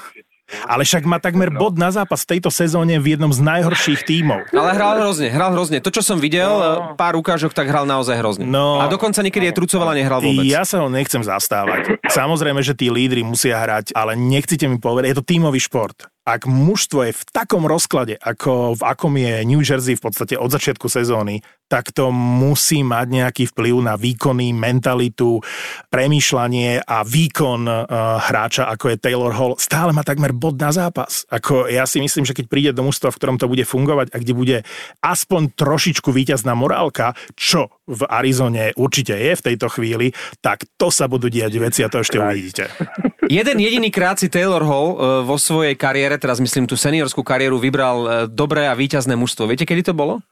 Ale 0.65 0.81
však 0.81 1.05
má 1.05 1.21
takmer 1.21 1.53
bod 1.53 1.77
na 1.77 1.93
zápas 1.93 2.25
v 2.25 2.33
tejto 2.33 2.49
sezóne 2.49 2.97
v 2.97 3.13
jednom 3.13 3.29
z 3.29 3.37
najhorších 3.37 4.01
tímov. 4.01 4.49
Ale 4.49 4.73
hral 4.73 4.97
hrozne, 4.97 5.29
hral 5.29 5.53
hrozne. 5.53 5.77
To, 5.77 5.93
čo 5.93 6.01
som 6.01 6.17
videl, 6.17 6.49
No. 6.49 6.97
pár 6.97 7.13
ukážok, 7.13 7.53
tak 7.53 7.69
hral 7.69 7.85
naozaj 7.85 8.17
hrozne. 8.17 8.49
No. 8.49 8.81
a 8.81 8.89
dokonca 8.89 9.21
niekedy 9.21 9.53
je 9.53 9.53
trucovala, 9.53 9.93
nehral 9.93 10.25
vôbec. 10.25 10.41
Ja 10.49 10.65
sa 10.65 10.81
ho 10.81 10.89
nechcem 10.89 11.21
zastávať. 11.21 12.01
Samozrejme, 12.09 12.65
že 12.65 12.73
tí 12.73 12.89
lídry 12.89 13.21
musia 13.21 13.61
hrať, 13.61 13.93
ale 13.93 14.17
nechcete 14.17 14.65
mi 14.65 14.81
povedať, 14.81 15.13
je 15.13 15.17
to 15.21 15.25
tímový 15.29 15.61
šport. 15.61 16.09
Ak 16.29 16.45
mužstvo 16.45 17.09
je 17.09 17.17
v 17.17 17.23
takom 17.33 17.65
rozklade, 17.65 18.13
ako 18.21 18.77
v 18.77 18.81
akom 18.85 19.17
je 19.17 19.41
New 19.49 19.65
Jersey 19.65 19.97
v 19.97 20.05
podstate 20.05 20.37
od 20.37 20.53
začiatku 20.53 20.85
sezóny, 20.85 21.41
tak 21.65 21.89
to 21.89 22.13
musí 22.13 22.85
mať 22.85 23.07
nejaký 23.09 23.43
vplyv 23.49 23.81
na 23.81 23.97
výkony, 23.97 24.53
mentalitu, 24.53 25.41
premýšľanie 25.89 26.85
a 26.85 27.01
výkon 27.01 27.65
uh, 27.65 27.89
hráča, 28.29 28.69
ako 28.69 28.93
je 28.93 29.01
Taylor 29.01 29.33
Hall. 29.33 29.57
Stále 29.57 29.89
má 29.89 30.05
takmer 30.05 30.29
bod 30.29 30.61
na 30.61 30.69
zápas. 30.69 31.25
Ako 31.33 31.65
ja 31.65 31.89
si 31.89 31.97
myslím, 31.97 32.29
že 32.29 32.37
keď 32.37 32.45
príde 32.45 32.71
do 32.77 32.85
mužstva, 32.85 33.09
v 33.09 33.17
ktorom 33.17 33.41
to 33.41 33.49
bude 33.49 33.65
fungovať 33.65 34.13
a 34.13 34.21
kde 34.21 34.33
bude 34.37 34.57
aspoň 35.01 35.57
trošičku 35.57 36.13
víťazná 36.13 36.53
morálka, 36.53 37.17
čo 37.33 37.73
v 37.89 38.05
Arizone 38.05 38.77
určite 38.77 39.17
je 39.17 39.33
v 39.33 39.45
tejto 39.49 39.65
chvíli, 39.73 40.13
tak 40.45 40.69
to 40.77 40.93
sa 40.93 41.09
budú 41.09 41.25
diať 41.25 41.57
veci 41.57 41.81
a 41.81 41.89
to 41.89 42.05
ešte 42.05 42.21
uvidíte. 42.21 42.69
Jeden 43.29 43.61
jediný 43.61 43.93
krát 43.93 44.17
si 44.17 44.25
Taylor 44.25 44.65
Hall 44.65 44.97
e, 44.97 45.21
vo 45.21 45.37
svojej 45.37 45.77
kariére, 45.77 46.17
teraz 46.17 46.41
myslím 46.41 46.65
tú 46.65 46.73
seniorskú 46.73 47.21
kariéru, 47.21 47.61
vybral 47.61 47.97
e, 48.01 48.07
dobré 48.25 48.65
a 48.65 48.73
víťazné 48.73 49.13
mužstvo. 49.13 49.45
Viete, 49.45 49.69
kedy 49.69 49.85
to 49.85 49.93
bolo? 49.93 50.25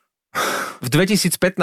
V 0.78 0.89
2015 0.93 1.58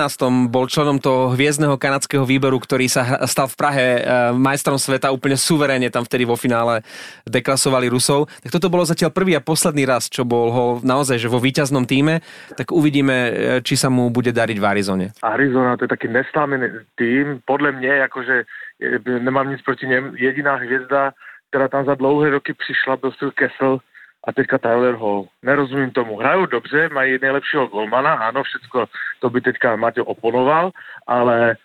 bol 0.50 0.66
členom 0.66 0.98
toho 0.98 1.32
hviezdneho 1.32 1.78
kanadského 1.78 2.26
výberu, 2.26 2.58
ktorý 2.58 2.90
sa 2.90 3.24
stal 3.30 3.46
v 3.46 3.56
Prahe 3.56 3.86
e, 3.96 4.00
majstrom 4.34 4.76
sveta 4.76 5.14
úplne 5.14 5.38
suverénne 5.38 5.86
tam 5.88 6.02
vtedy 6.02 6.26
vo 6.26 6.34
finále 6.34 6.82
deklasovali 7.24 7.86
Rusov. 7.86 8.26
Tak 8.42 8.50
toto 8.50 8.66
bolo 8.68 8.82
zatiaľ 8.82 9.14
prvý 9.14 9.38
a 9.38 9.44
posledný 9.44 9.86
raz, 9.86 10.10
čo 10.10 10.26
bol 10.26 10.50
ho 10.50 10.64
naozaj 10.82 11.22
že 11.22 11.30
vo 11.30 11.38
víťaznom 11.38 11.86
týme, 11.86 12.20
tak 12.58 12.74
uvidíme, 12.74 13.16
e, 13.16 13.32
či 13.62 13.78
sa 13.78 13.86
mu 13.86 14.10
bude 14.10 14.34
dariť 14.34 14.58
v 14.58 14.66
Arizone. 14.66 15.06
Arizona, 15.22 15.78
to 15.78 15.86
je 15.86 15.94
taký 15.94 16.10
neslámený 16.10 16.84
tým. 16.98 17.40
Podle 17.46 17.72
mě, 17.72 18.10
jakože 18.10 18.44
e, 18.44 19.18
nemám 19.22 19.50
nic 19.50 19.62
proti 19.62 19.86
něm, 19.86 20.12
jediná 20.18 20.54
hvězda, 20.58 21.12
která 21.50 21.68
tam 21.68 21.86
za 21.86 21.94
dlouhé 21.94 22.30
roky 22.30 22.54
přišla, 22.54 22.96
byl 22.96 23.12
Kessel 23.34 23.78
a 24.26 24.32
teďka 24.32 24.58
Tyler 24.58 24.94
Hall. 24.94 25.26
Nerozumím 25.42 25.90
tomu. 25.90 26.16
Hrajou 26.16 26.46
dobře, 26.46 26.88
mají 26.88 27.18
nejlepšího 27.22 27.66
golmana, 27.66 28.14
ano, 28.14 28.42
všecko 28.42 28.86
to 29.20 29.30
by 29.30 29.40
teďka 29.40 29.76
Maťo 29.76 30.04
oponoval, 30.04 30.70
ale 31.06 31.56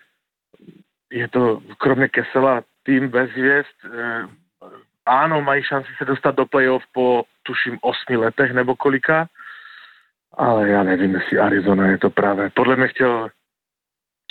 je 1.11 1.27
to 1.27 1.61
kromě 1.77 2.07
Kessela 2.07 2.61
tým 2.83 3.09
bez 3.09 3.29
hvězd. 3.31 3.75
E, 3.85 4.27
Áno, 5.09 5.41
mají 5.41 5.63
šanci 5.63 5.89
se 5.97 6.05
dostat 6.05 6.35
do 6.35 6.45
playoff 6.45 6.83
po, 6.93 7.23
tuším, 7.43 7.77
8 7.81 8.17
letech 8.17 8.53
nebo 8.53 8.75
kolika, 8.75 9.27
ale 10.33 10.69
já 10.69 10.83
nevím, 10.83 11.15
jestli 11.15 11.39
Arizona 11.39 11.87
je 11.87 11.97
to 11.97 12.09
právě. 12.09 12.49
Podle 12.53 12.75
mě 12.75 12.87
chtěl 12.87 13.29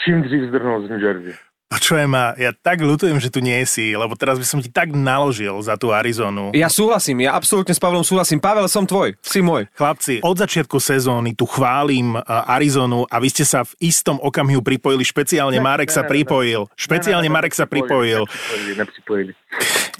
čím 0.04 0.22
dřív 0.22 0.42
zdrhnúť 0.42 0.86
z 0.86 0.90
New 0.90 1.02
Jersey. 1.02 1.47
Počujem 1.68 2.08
ma, 2.08 2.32
ja 2.40 2.56
tak 2.56 2.80
ľutujem, 2.80 3.20
že 3.20 3.28
tu 3.28 3.44
nie 3.44 3.60
si, 3.68 3.92
lebo 3.92 4.16
teraz 4.16 4.40
by 4.40 4.46
som 4.48 4.58
ti 4.64 4.72
tak 4.72 4.88
naložil 4.88 5.52
za 5.60 5.76
tú 5.76 5.92
Arizonu. 5.92 6.48
Ja 6.56 6.72
súhlasím, 6.72 7.28
ja 7.28 7.36
absolútne 7.36 7.76
s 7.76 7.80
Pavlom 7.80 8.00
súhlasím. 8.00 8.40
Pavel, 8.40 8.64
som 8.72 8.88
tvoj, 8.88 9.20
si 9.20 9.44
môj. 9.44 9.68
Chlapci, 9.76 10.24
od 10.24 10.32
začiatku 10.40 10.80
sezóny 10.80 11.36
tu 11.36 11.44
chválim 11.44 12.16
uh, 12.16 12.24
Arizonu 12.56 13.04
a 13.12 13.20
vy 13.20 13.28
ste 13.28 13.44
sa 13.44 13.68
v 13.68 13.72
istom 13.84 14.16
okamihu 14.16 14.64
pripojili, 14.64 15.04
špeciálne 15.04 15.60
Marek 15.60 15.92
sa 15.92 16.08
pripojil. 16.08 16.72
Špeciálne 16.72 17.28
Marek 17.28 17.52
sa 17.52 17.68
pripojil. 17.68 18.24
Nepřipojili. 18.72 19.36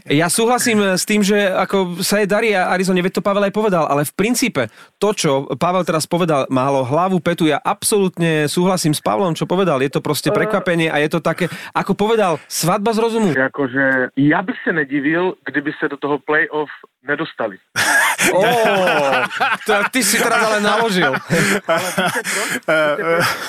Ja 0.08 0.32
súhlasím 0.32 0.96
s 0.96 1.04
tým, 1.04 1.20
že 1.20 1.36
ako 1.36 2.00
sa 2.00 2.24
jej 2.24 2.28
darí 2.30 2.56
a 2.56 2.72
Arizone, 2.72 3.04
veď 3.04 3.20
to 3.20 3.26
Pavel 3.26 3.44
aj 3.44 3.52
povedal, 3.52 3.84
ale 3.84 4.08
v 4.08 4.12
princípe 4.16 4.72
to, 4.96 5.12
čo 5.12 5.52
Pavel 5.60 5.84
teraz 5.84 6.08
povedal, 6.08 6.48
málo 6.48 6.80
hlavu, 6.80 7.20
petu, 7.20 7.44
ja 7.44 7.60
absolútne 7.60 8.48
súhlasím 8.48 8.96
s 8.96 9.04
Pavlom, 9.04 9.36
čo 9.36 9.44
povedal. 9.44 9.84
Je 9.84 9.92
to 9.92 10.00
proste 10.00 10.32
prekvapenie 10.32 10.88
a 10.88 10.96
je 11.04 11.12
to 11.12 11.20
také, 11.20 11.52
ako 11.74 11.94
povedal, 11.94 12.38
svadba 12.48 12.92
z 12.92 12.98
rozumu. 12.98 13.32
Jakože 13.36 14.08
já 14.16 14.42
bych 14.42 14.56
se 14.64 14.72
nedivil, 14.72 15.34
kdyby 15.44 15.72
se 15.78 15.88
do 15.88 15.96
toho 15.96 16.18
playoff 16.18 16.70
nedostali. 17.02 17.56
Ó, 18.34 18.42
to, 19.66 19.72
ty 19.92 20.02
si 20.02 20.18
teraz 20.18 20.42
ale 20.46 20.60
naložil. 20.60 21.14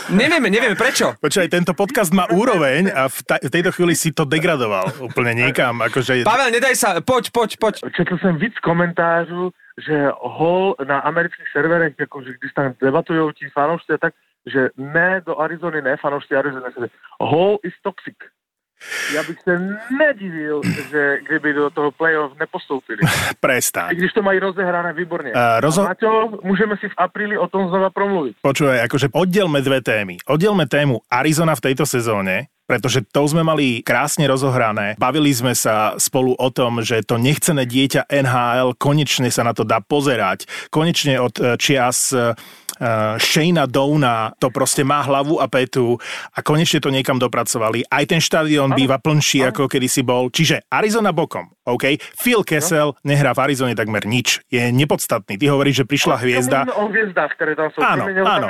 Nevieme, 0.09 0.49
nevieme 0.49 0.75
prečo. 0.77 1.13
Počkaj, 1.21 1.49
tento 1.49 1.73
podcast 1.73 2.13
má 2.13 2.29
úroveň 2.29 2.89
a 2.93 3.09
v, 3.09 3.17
ta- 3.25 3.41
v 3.41 3.49
tejto 3.49 3.71
chvíli 3.73 3.93
si 3.97 4.13
to 4.13 4.25
degradoval 4.25 4.89
úplne 5.01 5.33
niekam. 5.35 5.81
Akože... 5.81 6.23
Pavel, 6.23 6.53
nedaj 6.53 6.75
sa, 6.77 6.89
poď, 7.01 7.33
poď, 7.33 7.49
poď. 7.57 7.73
Četl 7.93 8.17
jsem 8.17 8.37
víc 8.37 8.53
komentářů, 8.63 9.51
že 9.87 10.09
Hall 10.37 10.75
na 10.87 10.99
amerických 10.99 11.47
serverech, 11.51 11.93
jakože 11.99 12.29
když 12.39 12.53
tam 12.53 12.73
debatují 12.81 13.33
ti 13.33 13.45
fanoušci, 13.53 13.93
tak 14.01 14.13
že 14.47 14.69
ne 14.77 15.21
do 15.25 15.39
Arizony, 15.39 15.81
ne 15.81 15.97
fanoušci 15.97 16.35
Arizony, 16.35 16.71
že 16.79 16.87
is 17.63 17.73
toxic. 17.83 18.17
Já 19.15 19.23
bych 19.23 19.39
se 19.41 19.59
nedivil, 19.97 20.61
že 20.89 21.17
kdyby 21.27 21.53
do 21.53 21.69
toho 21.69 21.91
playoff 21.91 22.39
nepostoupili. 22.39 22.99
I 23.31 23.35
Prestaň. 23.39 23.95
když 23.95 24.13
to 24.13 24.21
mají 24.21 24.39
rozehrané 24.39 24.93
výborně. 24.93 25.31
Eh, 25.35 25.59
rozo- 25.59 25.81
A 25.81 25.87
Maťo, 25.87 26.39
můžeme 26.43 26.77
si 26.77 26.89
v 26.89 26.93
apríli 26.97 27.37
o 27.37 27.47
tom 27.47 27.67
znova 27.69 27.89
promluvit. 27.89 28.35
Počúvaj, 28.41 28.79
akože 28.87 29.07
oddelme 29.11 29.61
dve 29.61 29.81
témy. 29.81 30.17
Oddelme 30.27 30.63
tému 30.67 31.03
Arizona 31.11 31.55
v 31.55 31.61
tejto 31.61 31.83
sezóne, 31.85 32.47
pretože 32.67 33.03
to 33.11 33.27
sme 33.27 33.43
mali 33.43 33.83
krásne 33.83 34.23
rozohrané. 34.31 34.95
Bavili 34.95 35.33
sme 35.35 35.51
sa 35.57 35.99
spolu 35.99 36.31
o 36.39 36.47
tom, 36.47 36.79
že 36.79 37.03
to 37.03 37.19
nechcené 37.19 37.67
dieťa 37.67 38.07
NHL 38.07 38.79
konečne 38.79 39.27
sa 39.27 39.43
na 39.43 39.51
to 39.51 39.67
dá 39.67 39.83
pozerať. 39.83 40.47
Konečne 40.71 41.19
od 41.19 41.35
eh, 41.35 41.59
čias 41.59 42.15
uh, 42.15 42.31
Shayna 43.19 43.67
Downa 43.67 44.31
to 44.39 44.47
proste 44.49 44.87
má 44.87 45.03
hlavu 45.03 45.43
a 45.43 45.51
petu 45.51 45.99
a 46.31 46.39
konečne 46.39 46.79
to 46.79 46.89
niekam 46.89 47.19
dopracovali. 47.19 47.83
Aj 47.91 48.07
ten 48.07 48.23
štadión 48.23 48.71
býva 48.71 48.97
plnší, 48.97 49.51
ako 49.51 49.67
kedysi 49.67 50.01
bol. 50.01 50.31
Čiže 50.31 50.63
Arizona 50.71 51.11
bokom, 51.11 51.51
OK? 51.67 51.99
Phil 52.15 52.47
Kessel 52.47 52.95
nehrá 53.03 53.35
v 53.35 53.51
Arizone 53.51 53.75
takmer 53.75 54.07
nič. 54.07 54.41
Je 54.47 54.71
nepodstatný. 54.71 55.35
Ty 55.35 55.45
hovoríš, 55.51 55.83
že 55.83 55.85
prišla 55.85 56.15
hviezda. 56.23 56.59
O 56.79 56.87
hvězdách, 56.87 57.31
které 57.35 57.55
tam 57.55 57.69
jsou. 57.75 57.83
Áno, 57.83 58.07
áno. 58.23 58.47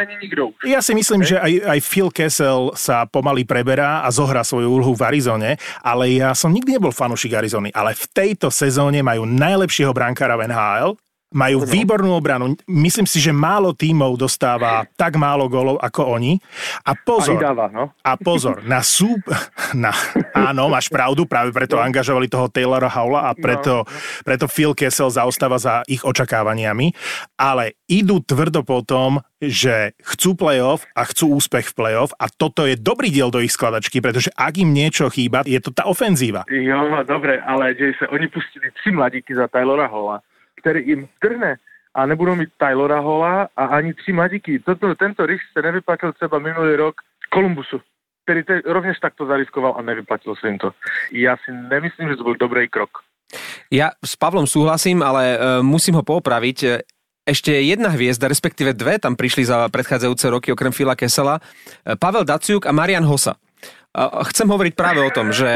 Ja 0.65 0.79
si 0.85 0.93
myslím, 0.93 1.25
že 1.25 1.41
aj, 1.41 1.53
aj 1.65 1.79
Phil 1.81 2.09
Kessel 2.13 2.71
sa 2.77 3.09
pomaly 3.09 3.43
preberá 3.43 4.05
a 4.05 4.09
zohrá 4.13 4.45
svoju 4.45 4.69
úlohu 4.69 4.93
v 4.93 5.05
Arizone, 5.09 5.51
ale 5.81 6.21
ja 6.21 6.37
som 6.37 6.53
nikdy 6.53 6.77
nebol 6.77 6.93
fanúšik 6.93 7.33
Arizony, 7.33 7.73
ale 7.73 7.97
v 7.97 8.05
tejto 8.13 8.53
sezóne 8.53 9.01
majú 9.01 9.25
najlepšieho 9.25 9.89
brankára 9.95 10.37
v 10.37 10.51
NHL, 10.51 10.93
majú 11.29 11.61
výbornú 11.61 12.17
obranu. 12.17 12.57
Myslím 12.65 13.05
si, 13.05 13.21
že 13.21 13.29
málo 13.29 13.77
tímov 13.77 14.17
dostáva 14.17 14.89
tak 14.97 15.13
málo 15.15 15.45
golov 15.45 15.77
ako 15.77 16.17
oni. 16.17 16.41
A 16.85 16.97
pozor, 16.97 17.37
i 17.37 17.41
dává, 17.41 17.69
no. 17.69 17.93
a 18.01 18.13
pozor, 18.17 18.65
na 18.65 18.81
súb... 18.81 19.21
Na, 19.69 19.93
áno, 20.33 20.65
máš 20.65 20.89
pravdu, 20.89 21.29
práve 21.29 21.53
preto 21.53 21.77
angažovali 21.77 22.25
toho 22.25 22.49
Taylora 22.49 22.89
Howla 22.89 23.29
a 23.29 23.37
preto, 23.37 23.85
preto 24.25 24.49
Phil 24.49 24.73
Kessel 24.73 25.13
zaostáva 25.13 25.61
za 25.61 25.85
ich 25.85 26.01
očakávaniami, 26.01 26.89
ale 27.37 27.77
idú 27.85 28.17
tvrdo 28.17 28.65
po 28.65 28.81
tom, 28.81 29.21
že 29.37 29.93
chcú 30.01 30.33
playoff 30.33 30.89
a 30.97 31.05
chcú 31.05 31.37
úspech 31.37 31.69
v 31.69 31.77
playoff 31.77 32.11
a 32.17 32.27
toto 32.33 32.65
je 32.65 32.75
dobrý 32.81 33.13
diel 33.13 33.29
do 33.29 33.39
ich 33.39 33.53
skladačky, 33.53 34.01
pretože 34.01 34.33
ak 34.33 34.57
im 34.57 34.73
niečo 34.73 35.05
chýba, 35.13 35.45
je 35.45 35.61
to 35.61 35.69
tá 35.69 35.85
ofenzíva. 35.85 36.49
Jo, 36.49 37.05
dobre, 37.05 37.39
ale 37.45 37.77
že 37.77 37.93
se 38.01 38.07
oni 38.09 38.27
pustili 38.27 38.73
tři 38.73 38.91
mladíky 38.91 39.35
za 39.35 39.47
Taylora 39.47 39.87
Hola, 39.87 40.19
který 40.61 40.87
jim 40.87 41.07
trhne 41.19 41.55
a 41.95 42.05
nebudou 42.05 42.35
mít 42.35 42.49
Taylora 42.57 42.99
Hola 42.99 43.49
a 43.57 43.65
ani 43.65 43.93
tři 43.93 44.11
mladíky. 44.13 44.59
Toto, 44.59 44.95
tento 44.95 45.25
risk 45.25 45.43
se 45.53 45.61
nevyplatil 45.61 46.13
třeba 46.13 46.39
minulý 46.39 46.75
rok 46.75 46.95
Kolumbusu, 47.29 47.81
který 48.23 48.43
te, 48.43 48.61
rovněž 48.65 48.99
takto 48.99 49.25
zariskoval 49.25 49.75
a 49.77 49.81
nevyplatilo 49.81 50.35
se 50.35 50.47
jim 50.47 50.57
to. 50.57 50.71
Já 51.11 51.37
si 51.37 51.51
nemyslím, 51.51 52.09
že 52.09 52.15
to 52.15 52.23
byl 52.23 52.35
dobrý 52.35 52.69
krok. 52.69 52.89
Ja 53.69 53.93
s 54.01 54.17
Pavlom 54.17 54.49
súhlasím, 54.49 55.05
ale 55.05 55.37
e, 55.37 55.39
musím 55.61 56.01
ho 56.01 56.03
poopraviť. 56.03 56.81
Ešte 57.29 57.53
jedna 57.61 57.93
hviezda, 57.93 58.25
respektíve 58.25 58.73
dve 58.73 58.97
tam 58.97 59.13
prišli 59.13 59.45
za 59.45 59.69
predchádzajúce 59.69 60.25
roky 60.33 60.49
okrem 60.49 60.73
Fila 60.73 60.97
Kesela. 60.97 61.37
E, 61.37 61.93
Pavel 61.93 62.25
Daciuk 62.25 62.65
a 62.65 62.73
Marian 62.73 63.05
Hosa. 63.05 63.37
Chcem 63.97 64.45
hovoriť 64.45 64.77
práve 64.77 65.01
o 65.01 65.09
tom, 65.09 65.33
že 65.33 65.49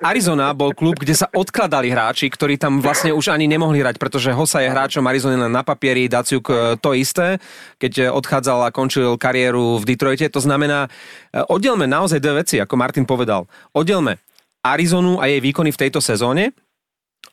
Arizona 0.00 0.56
bol 0.56 0.72
klub, 0.72 0.96
kde 0.96 1.12
sa 1.12 1.28
odkladali 1.28 1.92
hráči, 1.92 2.32
ktorí 2.32 2.56
tam 2.56 2.80
vlastne 2.80 3.12
už 3.12 3.28
ani 3.28 3.44
nemohli 3.44 3.84
hrať, 3.84 4.00
pretože 4.00 4.32
Hosa 4.32 4.64
je 4.64 4.72
hráčom 4.72 5.04
Arizony 5.04 5.36
na 5.36 5.60
papieri, 5.60 6.08
Daciuk 6.08 6.48
e, 6.48 6.54
to 6.80 6.96
isté, 6.96 7.36
keď 7.76 7.92
e, 7.92 8.04
odchádzal 8.08 8.64
a 8.64 8.72
končil 8.72 9.20
kariéru 9.20 9.76
v 9.76 9.84
Detroite. 9.84 10.24
To 10.32 10.40
znamená, 10.40 10.88
e, 10.88 11.44
oddelme 11.44 11.84
naozaj 11.84 12.24
dve 12.24 12.40
veci, 12.40 12.56
ako 12.56 12.72
Martin 12.72 13.04
povedal. 13.04 13.44
Oddelme 13.76 14.16
Arizonu 14.64 15.20
a 15.20 15.28
jej 15.28 15.44
výkony 15.44 15.68
v 15.68 15.80
tejto 15.84 16.00
sezóne 16.00 16.56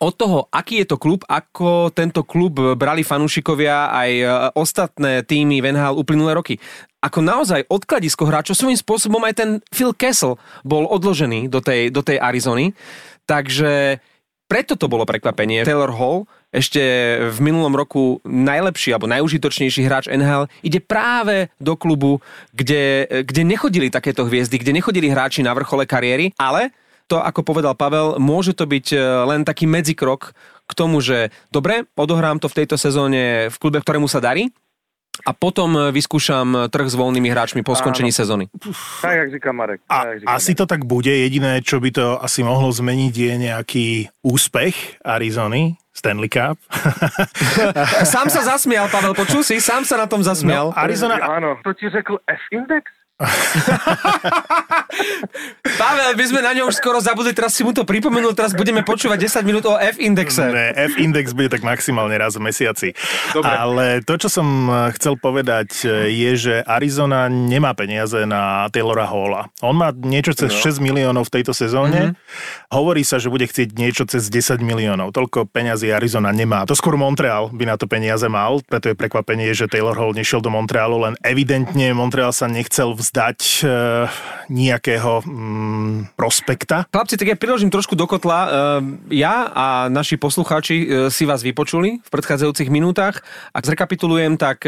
od 0.04 0.18
toho, 0.20 0.52
aký 0.52 0.84
je 0.84 0.88
to 0.92 0.98
klub, 1.00 1.24
ako 1.32 1.96
tento 1.96 2.28
klub 2.28 2.76
brali 2.76 3.06
fanúšikovia 3.06 3.94
aj 3.94 4.12
ostatné 4.58 5.22
týmy 5.22 5.62
v 5.62 5.78
uplynulé 5.94 6.34
roky. 6.34 6.58
Ako 7.02 7.26
naozaj 7.26 7.66
odkladisko 7.66 8.30
hráčov, 8.30 8.54
svojím 8.54 8.78
spôsobom 8.78 9.22
aj 9.26 9.34
ten 9.34 9.50
Phil 9.74 9.90
Kessel 9.98 10.38
bol 10.62 10.86
odložený 10.86 11.50
do 11.50 11.58
tej, 11.58 11.90
do 11.90 12.06
tej 12.06 12.22
Arizony. 12.22 12.78
Takže 13.26 13.98
preto 14.46 14.76
to 14.76 14.92
bolo 14.92 15.08
prekvapenie. 15.08 15.64
Taylor 15.64 15.96
Hall, 15.96 16.28
ešte 16.52 16.84
v 17.32 17.38
minulom 17.40 17.72
roku 17.72 18.20
najlepší 18.28 18.92
alebo 18.92 19.08
najužitočnejší 19.08 19.82
hráč 19.88 20.12
NHL, 20.12 20.52
ide 20.60 20.84
práve 20.84 21.48
do 21.56 21.80
klubu, 21.80 22.20
kde, 22.52 23.08
kde 23.24 23.48
nechodili 23.48 23.88
takéto 23.88 24.28
hviezdy, 24.28 24.60
kde 24.60 24.76
nechodili 24.76 25.08
hráči 25.08 25.40
na 25.40 25.56
vrchole 25.56 25.88
kariéry, 25.88 26.36
ale 26.36 26.76
to, 27.08 27.24
ako 27.24 27.48
povedal 27.48 27.80
Pavel, 27.80 28.20
môže 28.20 28.52
to 28.52 28.68
byť 28.68 28.88
e, 28.92 28.98
len 29.28 29.48
taký 29.48 29.68
medzikrok 29.68 30.36
k 30.68 30.72
tomu, 30.76 31.00
že 31.00 31.32
dobre, 31.52 31.88
odohrám 31.96 32.40
to 32.40 32.48
v 32.52 32.64
tejto 32.64 32.76
sezóne 32.76 33.48
v 33.52 33.56
klube, 33.56 33.80
ktorému 33.80 34.08
sa 34.12 34.20
darí 34.20 34.52
a 35.22 35.32
potom 35.38 35.78
e, 35.78 35.80
vyskúšam 35.94 36.72
trh 36.72 36.88
s 36.90 36.96
voľnými 36.98 37.30
hráčmi 37.30 37.62
po 37.62 37.78
skončení 37.78 38.10
sezóny. 38.10 38.50
Tak, 39.02 39.16
jak 39.16 39.30
říká 39.32 39.52
Marek. 39.52 39.82
A 39.90 40.06
jak 40.06 40.20
říká 40.20 40.32
asi 40.32 40.56
to 40.56 40.66
tak 40.66 40.86
bude. 40.86 41.12
Jediné, 41.12 41.62
čo 41.62 41.80
by 41.80 41.90
to 41.92 42.06
asi 42.24 42.42
mohlo 42.44 42.72
zmeniť, 42.72 43.14
je 43.14 43.34
nejaký 43.38 43.88
úspech 44.26 44.98
Arizony, 45.06 45.78
Stanley 45.94 46.32
Cup. 46.32 46.58
Sám 48.14 48.32
sa 48.32 48.42
zasmial, 48.42 48.88
Pavel, 48.90 49.14
počul 49.14 49.44
si? 49.44 49.60
Sám 49.62 49.84
sa 49.84 50.00
na 50.00 50.08
tom 50.08 50.24
zasmial. 50.24 50.72
No, 50.72 50.78
Arizona, 50.80 51.20
Áno, 51.20 51.60
to 51.62 51.76
ti 51.76 51.92
řekl 51.92 52.18
F-index? 52.26 53.01
Pavel, 55.82 56.14
my 56.14 56.26
sme 56.28 56.42
na 56.44 56.52
ňom 56.54 56.70
už 56.70 56.78
skoro 56.78 57.00
zabudli, 57.02 57.34
teraz 57.34 57.56
si 57.56 57.64
mu 57.64 57.74
to 57.74 57.86
pripomenul, 57.88 58.36
teraz 58.36 58.54
budeme 58.54 58.84
počúvať 58.84 59.18
10 59.42 59.48
minút 59.48 59.64
o 59.66 59.78
F-indexe. 59.78 60.44
Ne, 60.52 60.68
F-index 60.94 61.34
bude 61.34 61.50
tak 61.50 61.64
maximálne 61.66 62.14
raz 62.18 62.36
v 62.38 62.44
mesiaci. 62.46 62.94
Dobre. 63.34 63.50
Ale 63.50 63.86
to, 64.06 64.18
čo 64.18 64.30
som 64.30 64.46
eh, 64.68 64.94
chcel 64.98 65.18
povedať, 65.18 65.70
eh, 65.86 66.12
je, 66.12 66.32
že 66.38 66.56
Arizona 66.66 67.26
nemá 67.32 67.74
peniaze 67.74 68.26
na 68.28 68.68
Taylora 68.70 69.08
Halla. 69.08 69.50
On 69.64 69.74
má 69.74 69.90
niečo 69.94 70.34
cez 70.36 70.52
No. 70.52 70.60
6 70.60 70.84
miliónov 70.84 71.32
v 71.32 71.34
tejto 71.40 71.56
sezóne. 71.56 72.14
Hovorí 72.68 73.08
sa, 73.08 73.18
že 73.18 73.32
bude 73.32 73.48
chcieť 73.48 73.72
niečo 73.74 74.04
cez 74.04 74.28
10 74.28 74.60
miliónov. 74.60 75.16
Toľko 75.16 75.48
peňazí 75.48 75.90
Arizona 75.90 76.30
nemá. 76.36 76.68
To 76.68 76.76
skôr 76.76 77.00
Montreal 77.00 77.50
by 77.56 77.64
na 77.66 77.76
to 77.80 77.88
peniaze 77.88 78.28
mal, 78.28 78.60
preto 78.68 78.92
je 78.92 79.00
prekvapenie, 79.00 79.56
že 79.56 79.72
Taylor 79.72 79.96
Hall 79.96 80.12
nešiel 80.12 80.44
do 80.44 80.52
Montrealu, 80.52 81.08
len 81.08 81.14
evidentne 81.24 81.96
Montreal 81.96 82.36
sa 82.36 82.52
nechcel 82.52 82.94
vzdať 83.12 83.40
e, 83.44 83.68
nejakého 84.48 85.20
mm, 85.28 86.16
prospekta. 86.16 86.88
Chlapci, 86.88 87.20
tak 87.20 87.28
ja 87.28 87.36
priložím 87.36 87.68
trošku 87.68 88.00
do 88.00 88.08
kotla. 88.08 88.40
Ehm, 88.80 89.04
Ja 89.12 89.52
a 89.52 89.66
naši 89.92 90.16
poslucháči 90.16 90.76
e, 90.80 90.86
si 91.12 91.28
vás 91.28 91.44
vypočuli 91.44 92.00
v 92.00 92.08
predchádzajúcich 92.10 92.72
minútach. 92.72 93.20
Ak 93.52 93.68
zrekapitulujem, 93.68 94.40
tak 94.40 94.64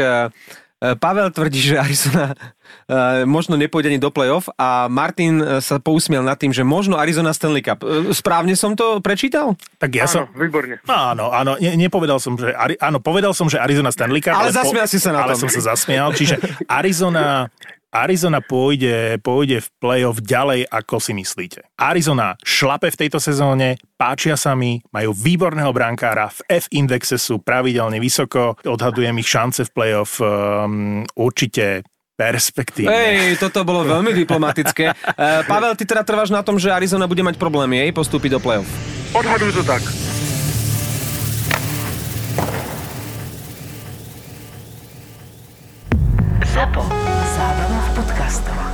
Pavel 0.84 1.32
tvrdí, 1.32 1.72
že 1.72 1.80
Arizona 1.80 2.36
e, 2.84 3.24
možno 3.24 3.56
nepôjde 3.56 3.88
ani 3.88 3.96
do 3.96 4.12
play-off 4.12 4.52
a 4.60 4.84
Martin 4.92 5.40
sa 5.64 5.80
pousmiel 5.80 6.20
nad 6.20 6.36
tým, 6.36 6.52
že 6.52 6.60
možno 6.60 7.00
Arizona 7.00 7.32
Stanley 7.32 7.64
Cup. 7.64 7.80
E, 7.80 8.12
Správne 8.12 8.52
som 8.52 8.76
to 8.76 9.00
prečítal? 9.00 9.56
Tak 9.80 9.88
ja 9.96 10.04
Áno, 10.04 10.12
som... 10.12 10.22
výborne. 10.36 10.84
Áno, 10.84 11.32
áno, 11.32 11.56
ne, 11.56 11.72
nepovedal 11.80 12.20
som, 12.20 12.36
že... 12.36 12.52
Ari, 12.52 12.76
áno, 12.76 13.00
povedal 13.00 13.32
som, 13.32 13.48
že 13.48 13.56
Arizona 13.56 13.88
Stanley 13.88 14.20
Cup. 14.20 14.36
Ale 14.36 14.52
zasmial 14.52 14.84
si 14.84 15.00
sa 15.00 15.16
na 15.16 15.24
ale 15.24 15.32
tom. 15.32 15.48
som 15.48 15.56
sa 15.56 15.72
zasmial, 15.72 16.12
čiže 16.12 16.36
Arizona... 16.68 17.48
Arizona 17.94 18.42
pôjde, 18.42 19.22
pôjde 19.22 19.62
v 19.62 19.68
play-off 19.78 20.18
ďalej, 20.18 20.66
ako 20.66 20.98
si 20.98 21.14
myslíte. 21.14 21.62
Arizona 21.78 22.34
šlape 22.42 22.90
v 22.90 23.06
tejto 23.06 23.22
sezóne, 23.22 23.78
páčia 23.94 24.34
sa 24.34 24.58
mi, 24.58 24.82
majú 24.90 25.14
výborného 25.14 25.70
brankára, 25.70 26.26
v 26.34 26.58
F-indexe 26.58 27.14
sú 27.22 27.38
pravidelne 27.38 28.02
vysoko, 28.02 28.58
odhadujem 28.66 29.14
ich 29.22 29.30
šance 29.30 29.62
v 29.62 29.70
play-off 29.70 30.18
um, 30.18 31.06
určite 31.14 31.86
perspektívne. 32.18 32.90
Ej, 32.90 33.38
toto 33.38 33.62
bolo 33.62 33.86
veľmi 33.86 34.10
diplomatické. 34.10 34.84
E, 34.90 35.46
Pavel, 35.46 35.78
ty 35.78 35.86
teda 35.86 36.02
trváš 36.02 36.34
na 36.34 36.42
tom, 36.42 36.58
že 36.58 36.74
Arizona 36.74 37.06
bude 37.06 37.22
mať 37.22 37.38
problém 37.38 37.70
jej 37.78 37.90
postúpiť 37.94 38.38
do 38.38 38.40
play-off. 38.42 38.70
Odhaduj 39.14 39.54
to 39.54 39.62
tak. 39.62 39.82
ZAPO. 46.54 47.03
простого. 48.34 48.73